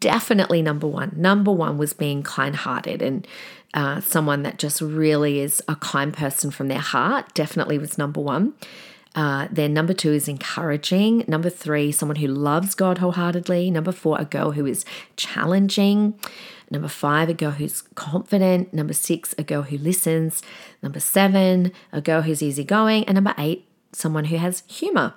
definitely 0.00 0.60
number 0.62 0.86
one. 0.86 1.12
Number 1.16 1.52
one 1.52 1.78
was 1.78 1.92
being 1.92 2.22
kind-hearted 2.22 3.00
and 3.00 3.26
uh, 3.74 4.00
someone 4.00 4.42
that 4.44 4.58
just 4.58 4.80
really 4.80 5.40
is 5.40 5.62
a 5.68 5.76
kind 5.76 6.14
person 6.14 6.50
from 6.50 6.68
their 6.68 6.78
heart. 6.78 7.34
Definitely 7.34 7.76
was 7.78 7.98
number 7.98 8.20
one. 8.20 8.54
Uh, 9.14 9.46
then 9.50 9.72
number 9.72 9.92
two 9.92 10.12
is 10.12 10.26
encouraging. 10.26 11.24
Number 11.28 11.50
three, 11.50 11.92
someone 11.92 12.16
who 12.16 12.26
loves 12.26 12.74
God 12.74 12.98
wholeheartedly. 12.98 13.70
Number 13.70 13.92
four, 13.92 14.16
a 14.18 14.24
girl 14.24 14.52
who 14.52 14.66
is 14.66 14.84
challenging. 15.16 16.18
Number 16.70 16.88
five, 16.88 17.28
a 17.28 17.34
girl 17.34 17.52
who's 17.52 17.82
confident. 17.94 18.72
Number 18.72 18.94
six, 18.94 19.34
a 19.38 19.44
girl 19.44 19.62
who 19.62 19.78
listens. 19.78 20.42
Number 20.82 20.98
seven, 20.98 21.70
a 21.92 22.00
girl 22.00 22.22
who's 22.22 22.42
easygoing. 22.42 23.04
And 23.04 23.14
number 23.14 23.34
eight, 23.38 23.68
someone 23.92 24.24
who 24.26 24.36
has 24.36 24.64
humor. 24.66 25.14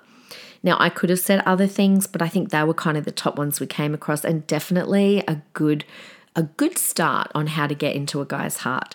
Now, 0.62 0.76
I 0.78 0.88
could 0.90 1.10
have 1.10 1.20
said 1.20 1.42
other 1.46 1.66
things, 1.66 2.06
but 2.06 2.22
I 2.22 2.28
think 2.28 2.50
they 2.50 2.62
were 2.64 2.74
kind 2.74 2.96
of 2.96 3.04
the 3.04 3.12
top 3.12 3.38
ones 3.38 3.60
we 3.60 3.66
came 3.66 3.94
across, 3.94 4.24
and 4.24 4.46
definitely 4.46 5.22
a 5.28 5.40
good, 5.52 5.84
a 6.38 6.44
good 6.44 6.78
start 6.78 7.30
on 7.34 7.48
how 7.48 7.66
to 7.66 7.74
get 7.74 7.96
into 7.96 8.20
a 8.20 8.24
guy's 8.24 8.58
heart. 8.58 8.94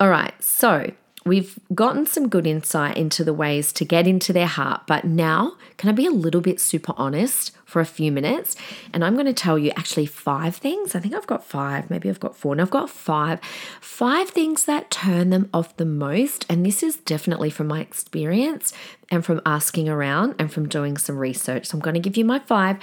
All 0.00 0.10
right, 0.10 0.34
so 0.42 0.90
We've 1.24 1.56
gotten 1.72 2.04
some 2.06 2.28
good 2.28 2.48
insight 2.48 2.96
into 2.96 3.22
the 3.22 3.32
ways 3.32 3.72
to 3.74 3.84
get 3.84 4.08
into 4.08 4.32
their 4.32 4.48
heart, 4.48 4.82
but 4.88 5.04
now 5.04 5.56
can 5.76 5.88
I 5.88 5.92
be 5.92 6.06
a 6.06 6.10
little 6.10 6.40
bit 6.40 6.60
super 6.60 6.92
honest 6.96 7.52
for 7.64 7.80
a 7.80 7.86
few 7.86 8.10
minutes? 8.10 8.56
And 8.92 9.04
I'm 9.04 9.14
going 9.14 9.26
to 9.26 9.32
tell 9.32 9.56
you 9.56 9.70
actually 9.76 10.06
five 10.06 10.56
things. 10.56 10.96
I 10.96 11.00
think 11.00 11.14
I've 11.14 11.26
got 11.28 11.44
five, 11.44 11.90
maybe 11.90 12.08
I've 12.08 12.18
got 12.18 12.36
four, 12.36 12.52
and 12.52 12.60
I've 12.60 12.70
got 12.70 12.90
five. 12.90 13.38
Five 13.80 14.30
things 14.30 14.64
that 14.64 14.90
turn 14.90 15.30
them 15.30 15.48
off 15.54 15.76
the 15.76 15.84
most. 15.84 16.44
And 16.48 16.66
this 16.66 16.82
is 16.82 16.96
definitely 16.96 17.50
from 17.50 17.68
my 17.68 17.80
experience 17.80 18.72
and 19.08 19.24
from 19.24 19.40
asking 19.46 19.88
around 19.88 20.34
and 20.40 20.52
from 20.52 20.68
doing 20.68 20.96
some 20.96 21.18
research. 21.18 21.66
So 21.66 21.76
I'm 21.76 21.82
going 21.82 21.94
to 21.94 22.00
give 22.00 22.16
you 22.16 22.24
my 22.24 22.40
five. 22.40 22.78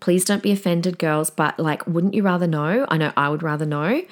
Please 0.00 0.24
don't 0.24 0.42
be 0.42 0.50
offended, 0.50 0.98
girls, 0.98 1.30
but 1.30 1.58
like, 1.58 1.86
wouldn't 1.86 2.14
you 2.14 2.22
rather 2.22 2.46
know? 2.46 2.86
I 2.88 2.96
know 2.96 3.12
I 3.16 3.28
would 3.28 3.42
rather 3.42 3.66
know. 3.66 4.02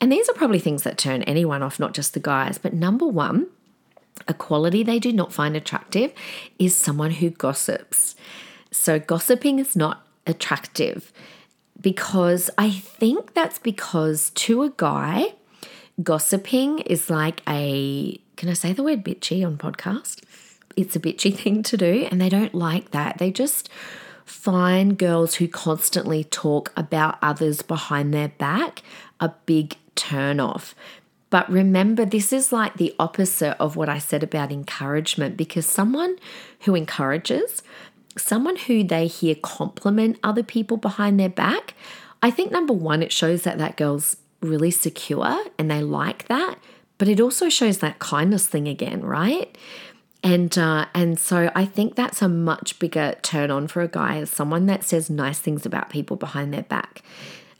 And 0.00 0.12
these 0.12 0.28
are 0.28 0.34
probably 0.34 0.58
things 0.58 0.82
that 0.82 0.98
turn 0.98 1.22
anyone 1.22 1.62
off, 1.62 1.78
not 1.78 1.94
just 1.94 2.14
the 2.14 2.20
guys. 2.20 2.58
But 2.58 2.74
number 2.74 3.06
one, 3.06 3.46
a 4.28 4.34
quality 4.34 4.82
they 4.82 4.98
do 4.98 5.12
not 5.12 5.32
find 5.32 5.56
attractive 5.56 6.12
is 6.58 6.76
someone 6.76 7.12
who 7.12 7.30
gossips. 7.30 8.16
So, 8.70 8.98
gossiping 8.98 9.58
is 9.58 9.76
not 9.76 10.04
attractive 10.26 11.12
because 11.80 12.50
I 12.58 12.70
think 12.70 13.34
that's 13.34 13.58
because 13.58 14.30
to 14.30 14.62
a 14.62 14.70
guy, 14.70 15.34
gossiping 16.02 16.80
is 16.80 17.08
like 17.08 17.40
a 17.48 18.18
can 18.36 18.48
I 18.48 18.54
say 18.54 18.72
the 18.72 18.82
word 18.82 19.04
bitchy 19.04 19.46
on 19.46 19.56
podcast? 19.56 20.22
It's 20.76 20.96
a 20.96 21.00
bitchy 21.00 21.34
thing 21.38 21.62
to 21.64 21.76
do, 21.76 22.08
and 22.10 22.20
they 22.20 22.28
don't 22.28 22.54
like 22.54 22.90
that. 22.90 23.18
They 23.18 23.30
just 23.30 23.68
find 24.24 24.98
girls 24.98 25.36
who 25.36 25.48
constantly 25.48 26.24
talk 26.24 26.72
about 26.76 27.18
others 27.22 27.62
behind 27.62 28.12
their 28.12 28.28
back 28.28 28.82
a 29.20 29.32
big 29.46 29.76
turn 29.94 30.40
off. 30.40 30.74
But 31.30 31.50
remember, 31.50 32.04
this 32.04 32.32
is 32.32 32.52
like 32.52 32.76
the 32.76 32.94
opposite 32.98 33.56
of 33.60 33.74
what 33.74 33.88
I 33.88 33.98
said 33.98 34.22
about 34.22 34.52
encouragement 34.52 35.36
because 35.36 35.66
someone 35.66 36.16
who 36.60 36.74
encourages, 36.74 37.62
someone 38.16 38.56
who 38.56 38.84
they 38.84 39.08
hear 39.08 39.34
compliment 39.34 40.18
other 40.22 40.44
people 40.44 40.76
behind 40.76 41.18
their 41.18 41.28
back, 41.28 41.74
I 42.22 42.30
think 42.30 42.52
number 42.52 42.72
one, 42.72 43.02
it 43.02 43.12
shows 43.12 43.42
that 43.42 43.58
that 43.58 43.76
girl's 43.76 44.16
really 44.40 44.70
secure 44.70 45.44
and 45.58 45.70
they 45.70 45.82
like 45.82 46.28
that. 46.28 46.56
But 46.98 47.08
it 47.08 47.20
also 47.20 47.48
shows 47.48 47.78
that 47.78 47.98
kindness 47.98 48.46
thing 48.46 48.68
again, 48.68 49.02
right? 49.02 49.58
And 50.24 50.56
uh, 50.56 50.86
and 50.94 51.18
so 51.18 51.52
I 51.54 51.66
think 51.66 51.94
that's 51.94 52.22
a 52.22 52.28
much 52.28 52.78
bigger 52.78 53.14
turn 53.20 53.50
on 53.50 53.68
for 53.68 53.82
a 53.82 53.88
guy 53.88 54.16
as 54.16 54.30
someone 54.30 54.64
that 54.66 54.82
says 54.82 55.10
nice 55.10 55.38
things 55.38 55.66
about 55.66 55.90
people 55.90 56.16
behind 56.16 56.52
their 56.52 56.62
back. 56.62 57.02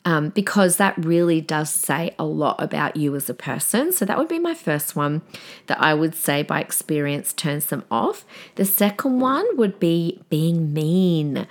Um, 0.07 0.31
because 0.31 0.77
that 0.77 0.95
really 0.99 1.41
does 1.41 1.71
say 1.71 2.15
a 2.19 2.25
lot 2.25 2.63
about 2.63 2.97
you 2.97 3.15
as 3.17 3.31
a 3.31 3.35
person. 3.35 3.91
So 3.91 4.05
that 4.05 4.19
would 4.19 4.29
be 4.29 4.39
my 4.39 4.53
first 4.53 4.95
one 4.95 5.23
that 5.67 5.81
I 5.81 5.95
would 5.95 6.15
say 6.15 6.43
by 6.43 6.61
experience 6.61 7.33
turns 7.33 7.67
them 7.67 7.85
off. 7.91 8.27
The 8.57 8.67
second 8.67 9.21
one 9.21 9.47
would 9.57 9.81
be 9.81 10.21
being 10.29 10.75
mean. 10.75 11.47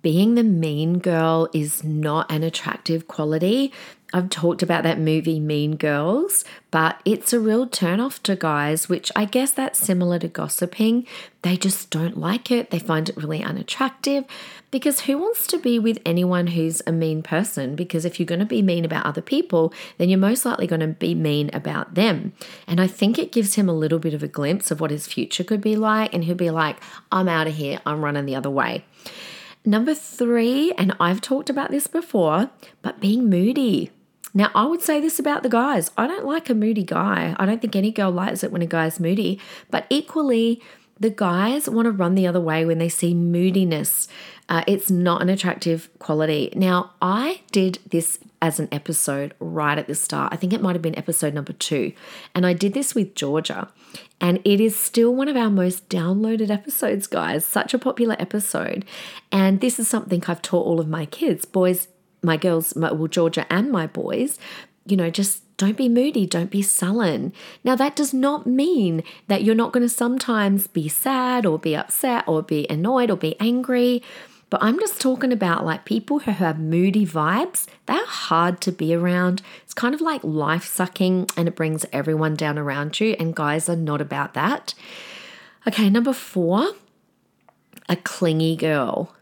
Being 0.00 0.36
the 0.36 0.44
mean 0.44 1.00
girl 1.00 1.48
is 1.52 1.82
not 1.82 2.30
an 2.30 2.44
attractive 2.44 3.08
quality. 3.08 3.72
I've 4.14 4.30
talked 4.30 4.62
about 4.62 4.84
that 4.84 5.00
movie 5.00 5.40
Mean 5.40 5.74
Girls, 5.74 6.44
but 6.70 7.00
it's 7.04 7.32
a 7.32 7.40
real 7.40 7.66
turnoff 7.66 8.22
to 8.22 8.36
guys, 8.36 8.88
which 8.88 9.10
I 9.16 9.24
guess 9.24 9.50
that's 9.50 9.76
similar 9.76 10.20
to 10.20 10.28
gossiping. 10.28 11.04
They 11.42 11.56
just 11.56 11.90
don't 11.90 12.16
like 12.16 12.48
it. 12.48 12.70
They 12.70 12.78
find 12.78 13.08
it 13.08 13.16
really 13.16 13.42
unattractive 13.42 14.24
because 14.70 15.00
who 15.00 15.18
wants 15.18 15.48
to 15.48 15.58
be 15.58 15.80
with 15.80 15.98
anyone 16.06 16.46
who's 16.46 16.80
a 16.86 16.92
mean 16.92 17.24
person? 17.24 17.74
Because 17.74 18.04
if 18.04 18.20
you're 18.20 18.26
going 18.26 18.38
to 18.38 18.46
be 18.46 18.62
mean 18.62 18.84
about 18.84 19.04
other 19.04 19.20
people, 19.20 19.74
then 19.98 20.08
you're 20.08 20.16
most 20.16 20.44
likely 20.44 20.68
going 20.68 20.78
to 20.78 20.86
be 20.86 21.16
mean 21.16 21.50
about 21.52 21.96
them. 21.96 22.34
And 22.68 22.80
I 22.80 22.86
think 22.86 23.18
it 23.18 23.32
gives 23.32 23.54
him 23.54 23.68
a 23.68 23.74
little 23.74 23.98
bit 23.98 24.14
of 24.14 24.22
a 24.22 24.28
glimpse 24.28 24.70
of 24.70 24.80
what 24.80 24.92
his 24.92 25.08
future 25.08 25.42
could 25.42 25.60
be 25.60 25.74
like. 25.74 26.14
And 26.14 26.22
he'll 26.22 26.36
be 26.36 26.50
like, 26.50 26.76
I'm 27.10 27.28
out 27.28 27.48
of 27.48 27.56
here, 27.56 27.80
I'm 27.84 28.04
running 28.04 28.26
the 28.26 28.36
other 28.36 28.50
way. 28.50 28.84
Number 29.64 29.94
three, 29.94 30.72
and 30.78 30.94
I've 31.00 31.20
talked 31.20 31.50
about 31.50 31.72
this 31.72 31.88
before, 31.88 32.50
but 32.80 33.00
being 33.00 33.28
moody. 33.28 33.90
Now, 34.34 34.50
I 34.54 34.66
would 34.66 34.82
say 34.82 35.00
this 35.00 35.18
about 35.18 35.42
the 35.42 35.48
guys 35.48 35.90
I 35.96 36.06
don't 36.06 36.26
like 36.26 36.50
a 36.50 36.54
moody 36.54 36.84
guy. 36.84 37.36
I 37.38 37.46
don't 37.46 37.60
think 37.60 37.76
any 37.76 37.92
girl 37.92 38.10
likes 38.10 38.42
it 38.42 38.52
when 38.52 38.62
a 38.62 38.66
guy's 38.66 39.00
moody, 39.00 39.40
but 39.70 39.86
equally, 39.88 40.60
the 40.98 41.10
guys 41.10 41.68
want 41.68 41.86
to 41.86 41.92
run 41.92 42.14
the 42.14 42.26
other 42.26 42.40
way 42.40 42.64
when 42.64 42.78
they 42.78 42.88
see 42.88 43.14
moodiness. 43.14 44.08
Uh, 44.48 44.62
it's 44.66 44.90
not 44.90 45.22
an 45.22 45.28
attractive 45.28 45.88
quality. 45.98 46.52
Now, 46.54 46.92
I 47.00 47.40
did 47.50 47.78
this 47.88 48.18
as 48.42 48.60
an 48.60 48.68
episode 48.70 49.34
right 49.40 49.78
at 49.78 49.86
the 49.86 49.94
start. 49.94 50.32
I 50.32 50.36
think 50.36 50.52
it 50.52 50.60
might 50.60 50.74
have 50.74 50.82
been 50.82 50.98
episode 50.98 51.32
number 51.32 51.54
two. 51.54 51.92
And 52.34 52.46
I 52.46 52.52
did 52.52 52.74
this 52.74 52.94
with 52.94 53.14
Georgia. 53.14 53.68
And 54.20 54.40
it 54.44 54.60
is 54.60 54.78
still 54.78 55.14
one 55.14 55.28
of 55.28 55.36
our 55.36 55.50
most 55.50 55.88
downloaded 55.88 56.50
episodes, 56.50 57.06
guys. 57.06 57.44
Such 57.44 57.72
a 57.72 57.78
popular 57.78 58.16
episode. 58.18 58.84
And 59.32 59.60
this 59.60 59.80
is 59.80 59.88
something 59.88 60.22
I've 60.26 60.42
taught 60.42 60.66
all 60.66 60.78
of 60.78 60.88
my 60.88 61.06
kids. 61.06 61.44
Boys, 61.44 61.88
my 62.24 62.36
girls, 62.36 62.74
my, 62.74 62.90
well, 62.92 63.06
Georgia 63.06 63.46
and 63.50 63.70
my 63.70 63.86
boys, 63.86 64.38
you 64.86 64.96
know, 64.96 65.10
just 65.10 65.42
don't 65.56 65.76
be 65.76 65.88
moody, 65.88 66.26
don't 66.26 66.50
be 66.50 66.62
sullen. 66.62 67.32
Now, 67.62 67.76
that 67.76 67.94
does 67.94 68.12
not 68.12 68.46
mean 68.46 69.02
that 69.28 69.44
you're 69.44 69.54
not 69.54 69.72
going 69.72 69.86
to 69.86 69.94
sometimes 69.94 70.66
be 70.66 70.88
sad 70.88 71.46
or 71.46 71.58
be 71.58 71.76
upset 71.76 72.24
or 72.26 72.42
be 72.42 72.66
annoyed 72.68 73.10
or 73.10 73.16
be 73.16 73.38
angry. 73.40 74.02
But 74.50 74.62
I'm 74.62 74.78
just 74.78 75.00
talking 75.00 75.32
about 75.32 75.64
like 75.64 75.84
people 75.84 76.20
who 76.20 76.30
have 76.30 76.58
moody 76.58 77.06
vibes. 77.06 77.66
They're 77.86 78.06
hard 78.06 78.60
to 78.62 78.72
be 78.72 78.94
around. 78.94 79.42
It's 79.62 79.74
kind 79.74 79.94
of 79.94 80.00
like 80.00 80.22
life 80.22 80.64
sucking 80.64 81.28
and 81.36 81.48
it 81.48 81.56
brings 81.56 81.86
everyone 81.92 82.34
down 82.34 82.58
around 82.58 83.00
you. 83.00 83.16
And 83.18 83.34
guys 83.34 83.68
are 83.68 83.76
not 83.76 84.00
about 84.00 84.34
that. 84.34 84.74
Okay, 85.66 85.88
number 85.88 86.12
four, 86.12 86.72
a 87.88 87.96
clingy 87.96 88.54
girl. 88.54 89.14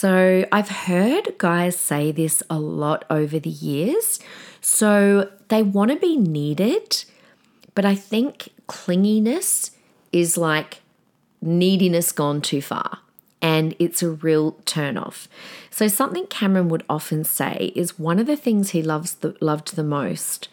So 0.00 0.46
I've 0.52 0.68
heard 0.68 1.38
guys 1.38 1.76
say 1.76 2.12
this 2.12 2.40
a 2.48 2.60
lot 2.60 3.04
over 3.10 3.40
the 3.40 3.50
years. 3.50 4.20
So 4.60 5.28
they 5.48 5.60
want 5.60 5.90
to 5.90 5.96
be 5.96 6.16
needed, 6.16 7.04
but 7.74 7.84
I 7.84 7.96
think 7.96 8.50
clinginess 8.68 9.72
is 10.12 10.38
like 10.38 10.82
neediness 11.42 12.12
gone 12.12 12.40
too 12.42 12.62
far 12.62 13.00
and 13.42 13.74
it's 13.80 14.00
a 14.00 14.10
real 14.10 14.52
turnoff. 14.66 15.26
So 15.68 15.88
something 15.88 16.28
Cameron 16.28 16.68
would 16.68 16.84
often 16.88 17.24
say 17.24 17.72
is 17.74 17.98
one 17.98 18.20
of 18.20 18.28
the 18.28 18.36
things 18.36 18.70
he 18.70 18.82
loves 18.84 19.16
the, 19.16 19.36
loved 19.40 19.74
the 19.74 19.82
most. 19.82 20.48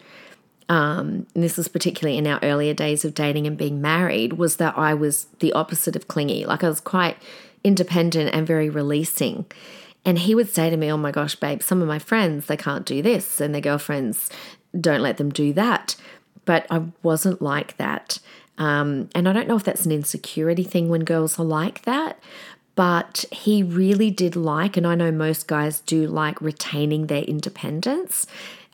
Um, 0.68 1.28
and 1.36 1.44
this 1.44 1.56
was 1.56 1.68
particularly 1.68 2.18
in 2.18 2.26
our 2.26 2.40
earlier 2.42 2.74
days 2.74 3.04
of 3.04 3.14
dating 3.14 3.46
and 3.46 3.56
being 3.56 3.80
married, 3.80 4.32
was 4.32 4.56
that 4.56 4.76
I 4.76 4.94
was 4.94 5.28
the 5.38 5.52
opposite 5.52 5.94
of 5.94 6.08
clingy. 6.08 6.44
Like 6.44 6.64
I 6.64 6.68
was 6.68 6.80
quite 6.80 7.16
independent 7.66 8.32
and 8.32 8.46
very 8.46 8.70
releasing. 8.70 9.44
And 10.04 10.20
he 10.20 10.36
would 10.36 10.48
say 10.48 10.70
to 10.70 10.76
me, 10.76 10.90
Oh 10.90 10.96
my 10.96 11.10
gosh, 11.10 11.34
babe, 11.34 11.62
some 11.62 11.82
of 11.82 11.88
my 11.88 11.98
friends, 11.98 12.46
they 12.46 12.56
can't 12.56 12.86
do 12.86 13.02
this, 13.02 13.40
and 13.40 13.52
their 13.52 13.60
girlfriends 13.60 14.30
don't 14.80 15.00
let 15.02 15.16
them 15.16 15.30
do 15.30 15.52
that. 15.54 15.96
But 16.44 16.64
I 16.70 16.84
wasn't 17.02 17.42
like 17.42 17.76
that. 17.78 18.20
Um, 18.56 19.10
and 19.14 19.28
I 19.28 19.32
don't 19.32 19.48
know 19.48 19.56
if 19.56 19.64
that's 19.64 19.84
an 19.84 19.92
insecurity 19.92 20.62
thing 20.62 20.88
when 20.88 21.04
girls 21.04 21.38
are 21.40 21.44
like 21.44 21.82
that, 21.82 22.20
but 22.76 23.24
he 23.32 23.62
really 23.62 24.10
did 24.10 24.36
like, 24.36 24.76
and 24.76 24.86
I 24.86 24.94
know 24.94 25.10
most 25.10 25.48
guys 25.48 25.80
do 25.80 26.06
like 26.06 26.40
retaining 26.40 27.08
their 27.08 27.22
independence. 27.24 28.26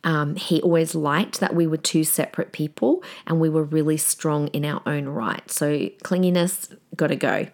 Um, 0.04 0.34
he 0.34 0.60
always 0.62 0.94
liked 0.94 1.38
that 1.40 1.54
we 1.54 1.66
were 1.66 1.76
two 1.76 2.02
separate 2.02 2.52
people 2.52 3.04
and 3.26 3.40
we 3.40 3.48
were 3.48 3.62
really 3.62 3.96
strong 3.96 4.48
in 4.48 4.64
our 4.64 4.82
own 4.84 5.06
right. 5.06 5.48
So, 5.50 5.88
clinginess, 6.02 6.76
got 6.96 7.08
to 7.08 7.16
go. 7.16 7.46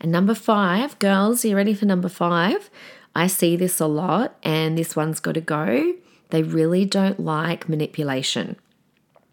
And 0.00 0.12
number 0.12 0.34
five, 0.34 0.98
girls, 0.98 1.44
you 1.44 1.56
ready 1.56 1.74
for 1.74 1.86
number 1.86 2.08
five? 2.08 2.70
I 3.14 3.26
see 3.26 3.56
this 3.56 3.80
a 3.80 3.86
lot, 3.86 4.36
and 4.44 4.78
this 4.78 4.94
one's 4.94 5.18
got 5.18 5.34
to 5.34 5.40
go. 5.40 5.94
They 6.30 6.42
really 6.42 6.84
don't 6.84 7.18
like 7.18 7.68
manipulation. 7.68 8.56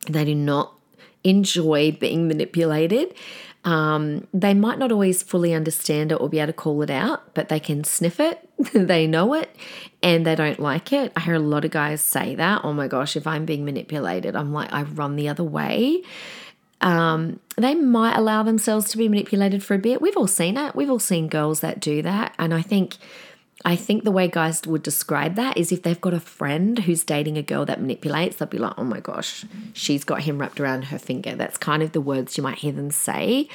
They 0.10 0.26
do 0.26 0.34
not 0.34 0.74
enjoy 1.24 1.92
being 1.92 2.28
manipulated. 2.28 3.14
Um, 3.66 4.28
they 4.32 4.54
might 4.54 4.78
not 4.78 4.92
always 4.92 5.24
fully 5.24 5.54
understand 5.54 6.12
it 6.12 6.22
or 6.22 6.30
be 6.30 6.40
able 6.40 6.48
to 6.48 6.54
call 6.54 6.84
it 6.84 6.92
out, 6.92 7.34
but 7.34 7.50
they 7.50 7.60
can 7.60 7.84
sniff 7.84 8.20
it, 8.20 8.48
they 8.74 9.08
know 9.08 9.34
it, 9.34 9.54
and 10.04 10.26
they 10.26 10.36
don't 10.36 10.60
like 10.60 10.94
it. 10.94 11.12
I 11.16 11.22
hear 11.22 11.34
a 11.34 11.40
lot 11.40 11.66
of 11.66 11.72
guys 11.72 12.00
say 12.02 12.36
that. 12.36 12.62
Oh 12.64 12.74
my 12.74 12.88
gosh, 12.88 13.18
if 13.18 13.26
I'm 13.26 13.44
being 13.44 13.66
manipulated, 13.66 14.36
I'm 14.36 14.54
like, 14.54 14.72
I 14.72 14.84
run 14.84 15.16
the 15.16 15.28
other 15.28 15.44
way. 15.44 16.04
Um, 16.82 17.40
they 17.58 17.74
might 17.74 18.16
allow 18.16 18.44
themselves 18.44 18.92
to 18.92 18.98
be 18.98 19.10
manipulated 19.10 19.64
for 19.64 19.74
a 19.74 19.80
bit. 19.80 20.00
We've 20.00 20.18
all 20.18 20.28
seen 20.28 20.58
it. 20.58 20.76
We've 20.76 20.90
all 20.90 21.00
seen 21.00 21.28
girls 21.28 21.62
that 21.62 21.80
do 21.80 22.04
that. 22.04 22.36
And 22.38 22.54
I 22.54 22.62
think 22.62 22.98
I 23.66 23.76
think 23.76 24.04
the 24.04 24.12
way 24.12 24.28
guys 24.28 24.62
would 24.68 24.84
describe 24.84 25.34
that 25.36 25.58
is 25.58 25.72
if 25.72 25.82
they've 25.82 26.00
got 26.00 26.14
a 26.14 26.20
friend 26.20 26.78
who's 26.78 27.04
dating 27.04 27.36
a 27.36 27.42
girl 27.42 27.66
that 27.66 27.82
manipulates, 27.82 28.36
they'll 28.36 28.48
be 28.48 28.60
like, 28.60 28.76
oh 28.78 28.84
my 28.84 29.00
gosh, 29.00 29.44
she's 29.74 30.04
got 30.04 30.22
him 30.22 30.38
wrapped 30.38 30.60
around 30.60 30.84
her 30.86 31.00
finger. 31.00 31.36
That's 31.36 31.58
kind 31.58 31.82
of 31.82 31.92
the 31.92 32.00
words 32.00 32.38
you 32.38 32.44
might 32.44 32.60
hear 32.60 32.72
them 32.72 32.92
say. 32.92 33.50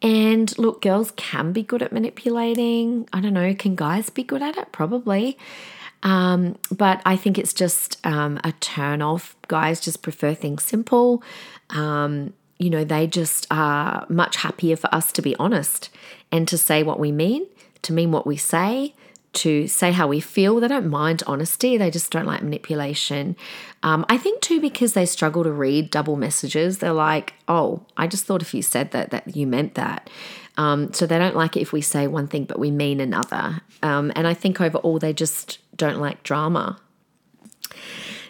And 0.00 0.56
look, 0.58 0.80
girls 0.80 1.12
can 1.16 1.52
be 1.52 1.62
good 1.62 1.82
at 1.82 1.92
manipulating. 1.92 3.06
I 3.12 3.20
don't 3.20 3.34
know, 3.34 3.54
can 3.54 3.76
guys 3.76 4.08
be 4.08 4.22
good 4.22 4.40
at 4.40 4.56
it? 4.56 4.72
Probably. 4.72 5.36
Um, 6.02 6.56
but 6.70 7.02
I 7.04 7.16
think 7.16 7.36
it's 7.36 7.52
just 7.52 8.04
um, 8.06 8.40
a 8.42 8.52
turn 8.52 9.02
off. 9.02 9.36
Guys 9.48 9.80
just 9.80 10.00
prefer 10.00 10.32
things 10.32 10.64
simple. 10.64 11.22
Um, 11.68 12.32
you 12.58 12.70
know, 12.70 12.84
they 12.84 13.06
just 13.06 13.46
are 13.50 14.06
much 14.08 14.36
happier 14.36 14.76
for 14.76 14.92
us 14.94 15.12
to 15.12 15.20
be 15.20 15.36
honest 15.36 15.90
and 16.30 16.48
to 16.48 16.56
say 16.56 16.82
what 16.82 16.98
we 16.98 17.12
mean, 17.12 17.46
to 17.82 17.92
mean 17.92 18.12
what 18.12 18.26
we 18.26 18.38
say, 18.38 18.94
to 19.34 19.66
say 19.66 19.92
how 19.92 20.06
we 20.06 20.20
feel. 20.20 20.60
They 20.60 20.68
don't 20.68 20.90
mind 20.90 21.22
honesty, 21.26 21.76
they 21.76 21.90
just 21.90 22.10
don't 22.10 22.26
like 22.26 22.42
manipulation. 22.42 23.36
Um, 23.82 24.04
I 24.08 24.18
think 24.18 24.40
too 24.40 24.60
because 24.60 24.92
they 24.92 25.06
struggle 25.06 25.42
to 25.44 25.52
read 25.52 25.90
double 25.90 26.16
messages. 26.16 26.78
They're 26.78 26.92
like, 26.92 27.34
oh, 27.48 27.84
I 27.96 28.06
just 28.06 28.24
thought 28.26 28.42
if 28.42 28.54
you 28.54 28.62
said 28.62 28.90
that, 28.92 29.10
that 29.10 29.36
you 29.36 29.46
meant 29.46 29.74
that. 29.74 30.10
Um, 30.58 30.92
so 30.92 31.06
they 31.06 31.18
don't 31.18 31.34
like 31.34 31.56
it 31.56 31.60
if 31.60 31.72
we 31.72 31.80
say 31.80 32.06
one 32.06 32.28
thing 32.28 32.44
but 32.44 32.58
we 32.58 32.70
mean 32.70 33.00
another. 33.00 33.62
Um, 33.82 34.12
and 34.14 34.26
I 34.26 34.34
think 34.34 34.60
overall 34.60 34.98
they 34.98 35.12
just 35.12 35.58
don't 35.76 35.98
like 35.98 36.22
drama. 36.22 36.78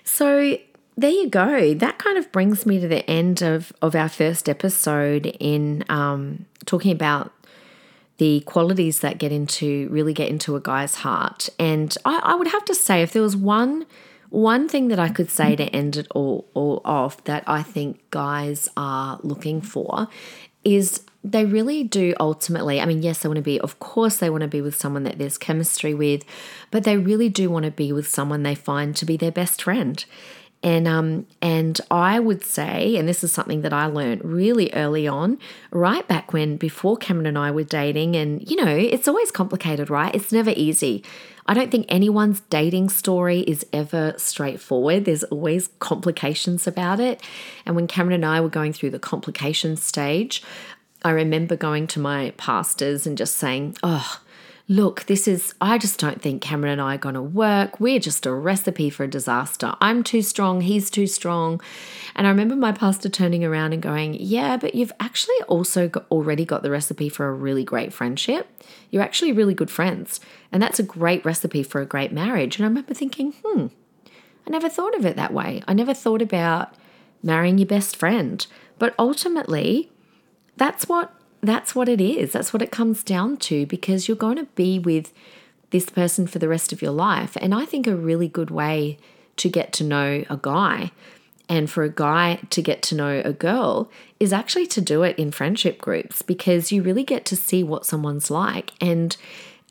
So 0.04 0.58
there 0.96 1.10
you 1.10 1.28
go. 1.28 1.74
That 1.74 1.98
kind 1.98 2.18
of 2.18 2.30
brings 2.32 2.64
me 2.64 2.78
to 2.80 2.86
the 2.86 3.08
end 3.10 3.42
of, 3.42 3.72
of 3.82 3.94
our 3.96 4.08
first 4.08 4.48
episode 4.48 5.26
in 5.40 5.84
um, 5.88 6.46
talking 6.64 6.92
about 6.92 7.32
the 8.22 8.38
qualities 8.42 9.00
that 9.00 9.18
get 9.18 9.32
into 9.32 9.88
really 9.90 10.14
get 10.14 10.28
into 10.28 10.54
a 10.54 10.60
guy's 10.60 10.94
heart. 10.94 11.48
And 11.58 11.92
I, 12.04 12.20
I 12.22 12.34
would 12.36 12.46
have 12.46 12.64
to 12.66 12.74
say, 12.74 13.02
if 13.02 13.12
there 13.12 13.20
was 13.20 13.34
one 13.34 13.84
one 14.30 14.68
thing 14.68 14.86
that 14.88 15.00
I 15.00 15.08
could 15.08 15.28
say 15.28 15.56
to 15.56 15.64
end 15.64 15.96
it 15.96 16.06
all, 16.14 16.48
all 16.54 16.80
off 16.84 17.24
that 17.24 17.42
I 17.48 17.64
think 17.64 18.00
guys 18.10 18.68
are 18.76 19.18
looking 19.24 19.60
for 19.60 20.06
is 20.62 21.02
they 21.24 21.44
really 21.44 21.82
do 21.82 22.14
ultimately. 22.20 22.80
I 22.80 22.86
mean, 22.86 23.02
yes, 23.02 23.18
they 23.18 23.28
want 23.28 23.38
to 23.38 23.42
be, 23.42 23.60
of 23.60 23.80
course, 23.80 24.18
they 24.18 24.30
want 24.30 24.42
to 24.42 24.48
be 24.48 24.62
with 24.62 24.76
someone 24.76 25.02
that 25.02 25.18
there's 25.18 25.36
chemistry 25.36 25.92
with, 25.92 26.24
but 26.70 26.84
they 26.84 26.96
really 26.96 27.28
do 27.28 27.50
want 27.50 27.64
to 27.64 27.72
be 27.72 27.92
with 27.92 28.06
someone 28.08 28.44
they 28.44 28.54
find 28.54 28.94
to 28.96 29.04
be 29.04 29.16
their 29.16 29.32
best 29.32 29.62
friend. 29.62 30.04
And 30.62 30.86
um, 30.86 31.26
and 31.40 31.80
I 31.90 32.20
would 32.20 32.44
say, 32.44 32.96
and 32.96 33.08
this 33.08 33.24
is 33.24 33.32
something 33.32 33.62
that 33.62 33.72
I 33.72 33.86
learned 33.86 34.24
really 34.24 34.72
early 34.72 35.08
on, 35.08 35.38
right 35.72 36.06
back 36.06 36.32
when 36.32 36.56
before 36.56 36.96
Cameron 36.96 37.26
and 37.26 37.38
I 37.38 37.50
were 37.50 37.64
dating, 37.64 38.14
and 38.14 38.48
you 38.48 38.56
know, 38.56 38.76
it's 38.76 39.08
always 39.08 39.32
complicated, 39.32 39.90
right? 39.90 40.14
It's 40.14 40.30
never 40.30 40.50
easy. 40.54 41.02
I 41.46 41.54
don't 41.54 41.70
think 41.72 41.86
anyone's 41.88 42.40
dating 42.42 42.90
story 42.90 43.40
is 43.40 43.66
ever 43.72 44.14
straightforward. 44.16 45.04
There's 45.04 45.24
always 45.24 45.68
complications 45.80 46.68
about 46.68 47.00
it. 47.00 47.20
And 47.66 47.74
when 47.74 47.88
Cameron 47.88 48.14
and 48.14 48.26
I 48.26 48.40
were 48.40 48.48
going 48.48 48.72
through 48.72 48.90
the 48.90 49.00
complication 49.00 49.76
stage, 49.76 50.42
I 51.04 51.10
remember 51.10 51.56
going 51.56 51.88
to 51.88 52.00
my 52.00 52.32
pastors 52.36 53.06
and 53.06 53.18
just 53.18 53.36
saying, 53.36 53.76
Oh, 53.82 54.20
look, 54.72 55.04
this 55.04 55.28
is, 55.28 55.54
I 55.60 55.76
just 55.76 56.00
don't 56.00 56.22
think 56.22 56.40
Cameron 56.40 56.72
and 56.72 56.80
I 56.80 56.94
are 56.94 56.98
going 56.98 57.14
to 57.14 57.22
work. 57.22 57.78
We're 57.78 58.00
just 58.00 58.24
a 58.24 58.32
recipe 58.32 58.88
for 58.88 59.04
a 59.04 59.08
disaster. 59.08 59.74
I'm 59.82 60.02
too 60.02 60.22
strong, 60.22 60.62
he's 60.62 60.88
too 60.88 61.06
strong. 61.06 61.60
And 62.16 62.26
I 62.26 62.30
remember 62.30 62.56
my 62.56 62.72
pastor 62.72 63.10
turning 63.10 63.44
around 63.44 63.74
and 63.74 63.82
going, 63.82 64.14
Yeah, 64.14 64.56
but 64.56 64.74
you've 64.74 64.92
actually 64.98 65.36
also 65.46 65.88
got, 65.88 66.06
already 66.10 66.46
got 66.46 66.62
the 66.62 66.70
recipe 66.70 67.10
for 67.10 67.28
a 67.28 67.34
really 67.34 67.64
great 67.64 67.92
friendship. 67.92 68.48
You're 68.90 69.02
actually 69.02 69.32
really 69.32 69.52
good 69.52 69.70
friends. 69.70 70.20
And 70.50 70.62
that's 70.62 70.78
a 70.78 70.84
great 70.84 71.22
recipe 71.22 71.62
for 71.62 71.82
a 71.82 71.86
great 71.86 72.12
marriage. 72.12 72.56
And 72.56 72.64
I 72.64 72.68
remember 72.68 72.94
thinking, 72.94 73.34
Hmm, 73.44 73.66
I 74.46 74.50
never 74.50 74.70
thought 74.70 74.94
of 74.94 75.04
it 75.04 75.16
that 75.16 75.34
way. 75.34 75.62
I 75.68 75.74
never 75.74 75.92
thought 75.92 76.22
about 76.22 76.74
marrying 77.22 77.58
your 77.58 77.66
best 77.66 77.94
friend. 77.94 78.46
But 78.78 78.94
ultimately, 78.98 79.90
that's 80.56 80.88
what 80.88 81.14
that's 81.42 81.74
what 81.74 81.88
it 81.88 82.00
is. 82.00 82.32
That's 82.32 82.52
what 82.52 82.62
it 82.62 82.70
comes 82.70 83.02
down 83.02 83.36
to 83.38 83.66
because 83.66 84.06
you're 84.06 84.16
going 84.16 84.36
to 84.36 84.46
be 84.54 84.78
with 84.78 85.12
this 85.70 85.88
person 85.90 86.26
for 86.26 86.38
the 86.38 86.48
rest 86.48 86.72
of 86.72 86.80
your 86.80 86.92
life. 86.92 87.36
And 87.40 87.54
I 87.54 87.64
think 87.64 87.86
a 87.86 87.96
really 87.96 88.28
good 88.28 88.50
way 88.50 88.98
to 89.36 89.48
get 89.48 89.72
to 89.74 89.84
know 89.84 90.24
a 90.30 90.38
guy 90.40 90.92
and 91.48 91.68
for 91.68 91.82
a 91.82 91.88
guy 91.88 92.38
to 92.50 92.62
get 92.62 92.82
to 92.82 92.94
know 92.94 93.20
a 93.24 93.32
girl 93.32 93.90
is 94.20 94.32
actually 94.32 94.66
to 94.66 94.80
do 94.80 95.02
it 95.02 95.18
in 95.18 95.30
friendship 95.32 95.80
groups 95.80 96.22
because 96.22 96.70
you 96.70 96.82
really 96.82 97.02
get 97.02 97.24
to 97.24 97.36
see 97.36 97.64
what 97.64 97.84
someone's 97.84 98.30
like 98.30 98.72
and 98.80 99.16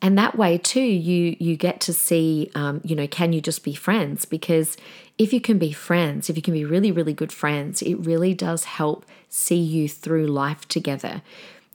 and 0.02 0.18
that 0.18 0.36
way 0.36 0.58
too 0.58 0.80
you 0.80 1.36
you 1.38 1.56
get 1.56 1.80
to 1.80 1.92
see 1.92 2.50
um, 2.54 2.80
you 2.84 2.94
know 2.94 3.06
can 3.06 3.32
you 3.32 3.40
just 3.40 3.64
be 3.64 3.74
friends 3.74 4.24
because 4.24 4.76
if 5.16 5.32
you 5.32 5.40
can 5.40 5.58
be 5.58 5.72
friends 5.72 6.28
if 6.28 6.36
you 6.36 6.42
can 6.42 6.54
be 6.54 6.64
really 6.64 6.92
really 6.92 7.14
good 7.14 7.32
friends 7.32 7.80
it 7.82 7.94
really 7.94 8.34
does 8.34 8.64
help 8.64 9.06
see 9.28 9.60
you 9.60 9.88
through 9.88 10.26
life 10.26 10.68
together 10.68 11.22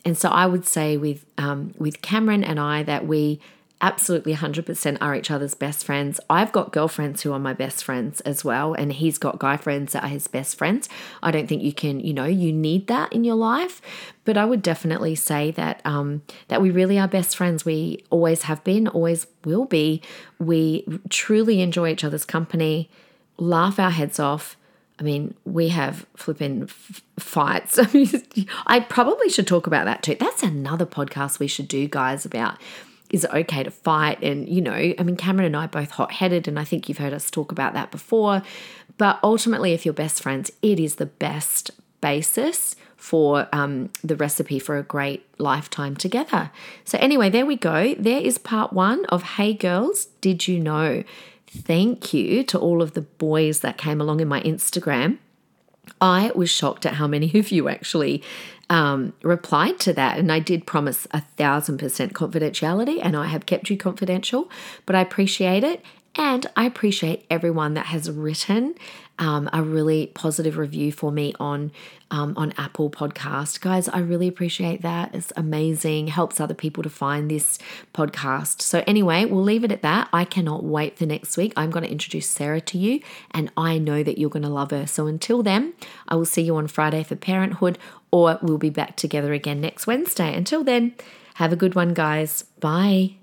and 0.07 0.17
so 0.17 0.29
I 0.29 0.45
would 0.45 0.65
say 0.65 0.95
with 0.95 1.25
um, 1.37 1.73
with 1.77 2.01
Cameron 2.01 2.41
and 2.41 2.61
I 2.61 2.81
that 2.83 3.05
we 3.05 3.41
absolutely 3.81 4.33
100% 4.33 4.97
are 5.01 5.13
each 5.13 5.29
other's 5.29 5.53
best 5.53 5.83
friends. 5.83 6.21
I've 6.29 6.53
got 6.53 6.71
girlfriends 6.71 7.23
who 7.23 7.33
are 7.33 7.39
my 7.39 7.51
best 7.51 7.83
friends 7.83 8.21
as 8.21 8.45
well, 8.45 8.73
and 8.73 8.93
he's 8.93 9.17
got 9.17 9.37
guy 9.37 9.57
friends 9.57 9.91
that 9.91 10.05
are 10.05 10.07
his 10.07 10.27
best 10.27 10.57
friends. 10.57 10.87
I 11.21 11.31
don't 11.31 11.45
think 11.45 11.61
you 11.61 11.73
can, 11.73 11.99
you 11.99 12.13
know, 12.13 12.23
you 12.23 12.53
need 12.53 12.87
that 12.87 13.11
in 13.11 13.25
your 13.25 13.35
life, 13.35 13.81
but 14.23 14.37
I 14.37 14.45
would 14.45 14.61
definitely 14.61 15.13
say 15.13 15.51
that 15.51 15.81
um, 15.83 16.21
that 16.47 16.61
we 16.61 16.71
really 16.71 16.97
are 16.97 17.09
best 17.09 17.35
friends. 17.35 17.65
We 17.65 18.05
always 18.09 18.43
have 18.43 18.63
been, 18.63 18.87
always 18.87 19.27
will 19.43 19.65
be. 19.65 20.01
We 20.39 20.85
truly 21.09 21.59
enjoy 21.59 21.91
each 21.91 22.05
other's 22.05 22.23
company, 22.23 22.89
laugh 23.37 23.77
our 23.77 23.91
heads 23.91 24.21
off 24.21 24.55
I 24.99 25.03
mean, 25.03 25.35
we 25.45 25.69
have 25.69 26.05
flipping 26.15 26.63
f- 26.63 27.01
fights. 27.19 27.79
I 28.67 28.79
probably 28.79 29.29
should 29.29 29.47
talk 29.47 29.67
about 29.67 29.85
that 29.85 30.01
too. 30.01 30.15
That's 30.15 30.41
another 30.41 30.85
podcast 30.85 31.39
we 31.39 31.47
should 31.47 31.67
do, 31.67 31.87
guys, 31.87 32.25
about 32.25 32.57
is 33.09 33.23
it 33.23 33.31
okay 33.33 33.63
to 33.63 33.71
fight? 33.71 34.21
And, 34.21 34.49
you 34.49 34.61
know, 34.61 34.73
I 34.97 35.03
mean, 35.03 35.15
Cameron 35.15 35.45
and 35.45 35.55
I 35.55 35.65
are 35.65 35.69
both 35.69 35.91
hot 35.91 36.11
headed, 36.13 36.47
and 36.47 36.59
I 36.59 36.63
think 36.63 36.89
you've 36.89 36.97
heard 36.97 37.13
us 37.13 37.31
talk 37.31 37.51
about 37.51 37.73
that 37.73 37.91
before. 37.91 38.41
But 38.97 39.19
ultimately, 39.23 39.73
if 39.73 39.85
you're 39.85 39.93
best 39.93 40.21
friends, 40.21 40.51
it 40.61 40.79
is 40.79 40.95
the 40.95 41.05
best 41.05 41.71
basis 42.01 42.75
for 42.95 43.47
um, 43.53 43.89
the 44.03 44.15
recipe 44.15 44.59
for 44.59 44.77
a 44.77 44.83
great 44.83 45.25
lifetime 45.37 45.95
together. 45.95 46.51
So, 46.83 46.97
anyway, 46.99 47.29
there 47.29 47.45
we 47.45 47.55
go. 47.55 47.95
There 47.95 48.19
is 48.19 48.37
part 48.37 48.73
one 48.73 49.05
of 49.05 49.23
Hey 49.23 49.53
Girls, 49.53 50.07
Did 50.19 50.47
You 50.47 50.59
Know? 50.59 51.03
Thank 51.47 52.13
you 52.13 52.43
to 52.43 52.59
all 52.59 52.81
of 52.81 52.93
the 52.93 53.01
boys 53.01 53.61
that 53.61 53.77
came 53.77 53.99
along 54.01 54.19
in 54.19 54.27
my 54.27 54.41
Instagram. 54.41 55.17
I 56.01 56.31
was 56.35 56.49
shocked 56.49 56.85
at 56.85 56.95
how 56.95 57.07
many 57.07 57.31
of 57.39 57.51
you 57.51 57.69
actually 57.69 58.23
um, 58.69 59.13
replied 59.21 59.79
to 59.79 59.93
that. 59.93 60.17
And 60.17 60.31
I 60.31 60.39
did 60.39 60.65
promise 60.65 61.07
a 61.11 61.21
thousand 61.21 61.77
percent 61.77 62.13
confidentiality, 62.13 62.99
and 63.01 63.15
I 63.15 63.27
have 63.27 63.45
kept 63.45 63.69
you 63.69 63.77
confidential, 63.77 64.49
but 64.85 64.95
I 64.95 65.01
appreciate 65.01 65.63
it. 65.63 65.83
And 66.17 66.47
I 66.55 66.65
appreciate 66.65 67.25
everyone 67.29 67.75
that 67.75 67.85
has 67.87 68.09
written 68.09 68.73
um, 69.19 69.49
a 69.53 69.61
really 69.61 70.07
positive 70.07 70.57
review 70.57 70.91
for 70.91 71.11
me 71.11 71.33
on 71.39 71.71
um, 72.09 72.33
on 72.37 72.53
Apple 72.57 72.89
Podcast, 72.89 73.59
guys. 73.59 73.89
I 73.89 73.99
really 73.99 74.27
appreciate 74.27 74.81
that. 74.81 75.13
It's 75.13 75.33
amazing. 75.35 76.07
Helps 76.07 76.39
other 76.39 76.53
people 76.53 76.81
to 76.83 76.89
find 76.89 77.29
this 77.29 77.59
podcast. 77.93 78.61
So 78.61 78.81
anyway, 78.87 79.25
we'll 79.25 79.43
leave 79.43 79.65
it 79.65 79.73
at 79.73 79.81
that. 79.81 80.07
I 80.13 80.23
cannot 80.23 80.63
wait 80.63 80.97
for 80.97 81.05
next 81.05 81.35
week. 81.35 81.51
I'm 81.57 81.69
going 81.69 81.83
to 81.83 81.91
introduce 81.91 82.27
Sarah 82.27 82.61
to 82.61 82.77
you, 82.77 83.01
and 83.31 83.51
I 83.57 83.77
know 83.77 84.03
that 84.03 84.17
you're 84.17 84.29
going 84.29 84.43
to 84.43 84.49
love 84.49 84.71
her. 84.71 84.87
So 84.87 85.05
until 85.05 85.43
then, 85.43 85.73
I 86.07 86.15
will 86.15 86.25
see 86.25 86.43
you 86.43 86.55
on 86.55 86.67
Friday 86.67 87.03
for 87.03 87.15
Parenthood, 87.15 87.77
or 88.09 88.39
we'll 88.41 88.57
be 88.57 88.69
back 88.69 88.95
together 88.95 89.33
again 89.33 89.59
next 89.59 89.85
Wednesday. 89.85 90.33
Until 90.33 90.63
then, 90.63 90.95
have 91.35 91.51
a 91.51 91.57
good 91.57 91.75
one, 91.75 91.93
guys. 91.93 92.43
Bye. 92.61 93.16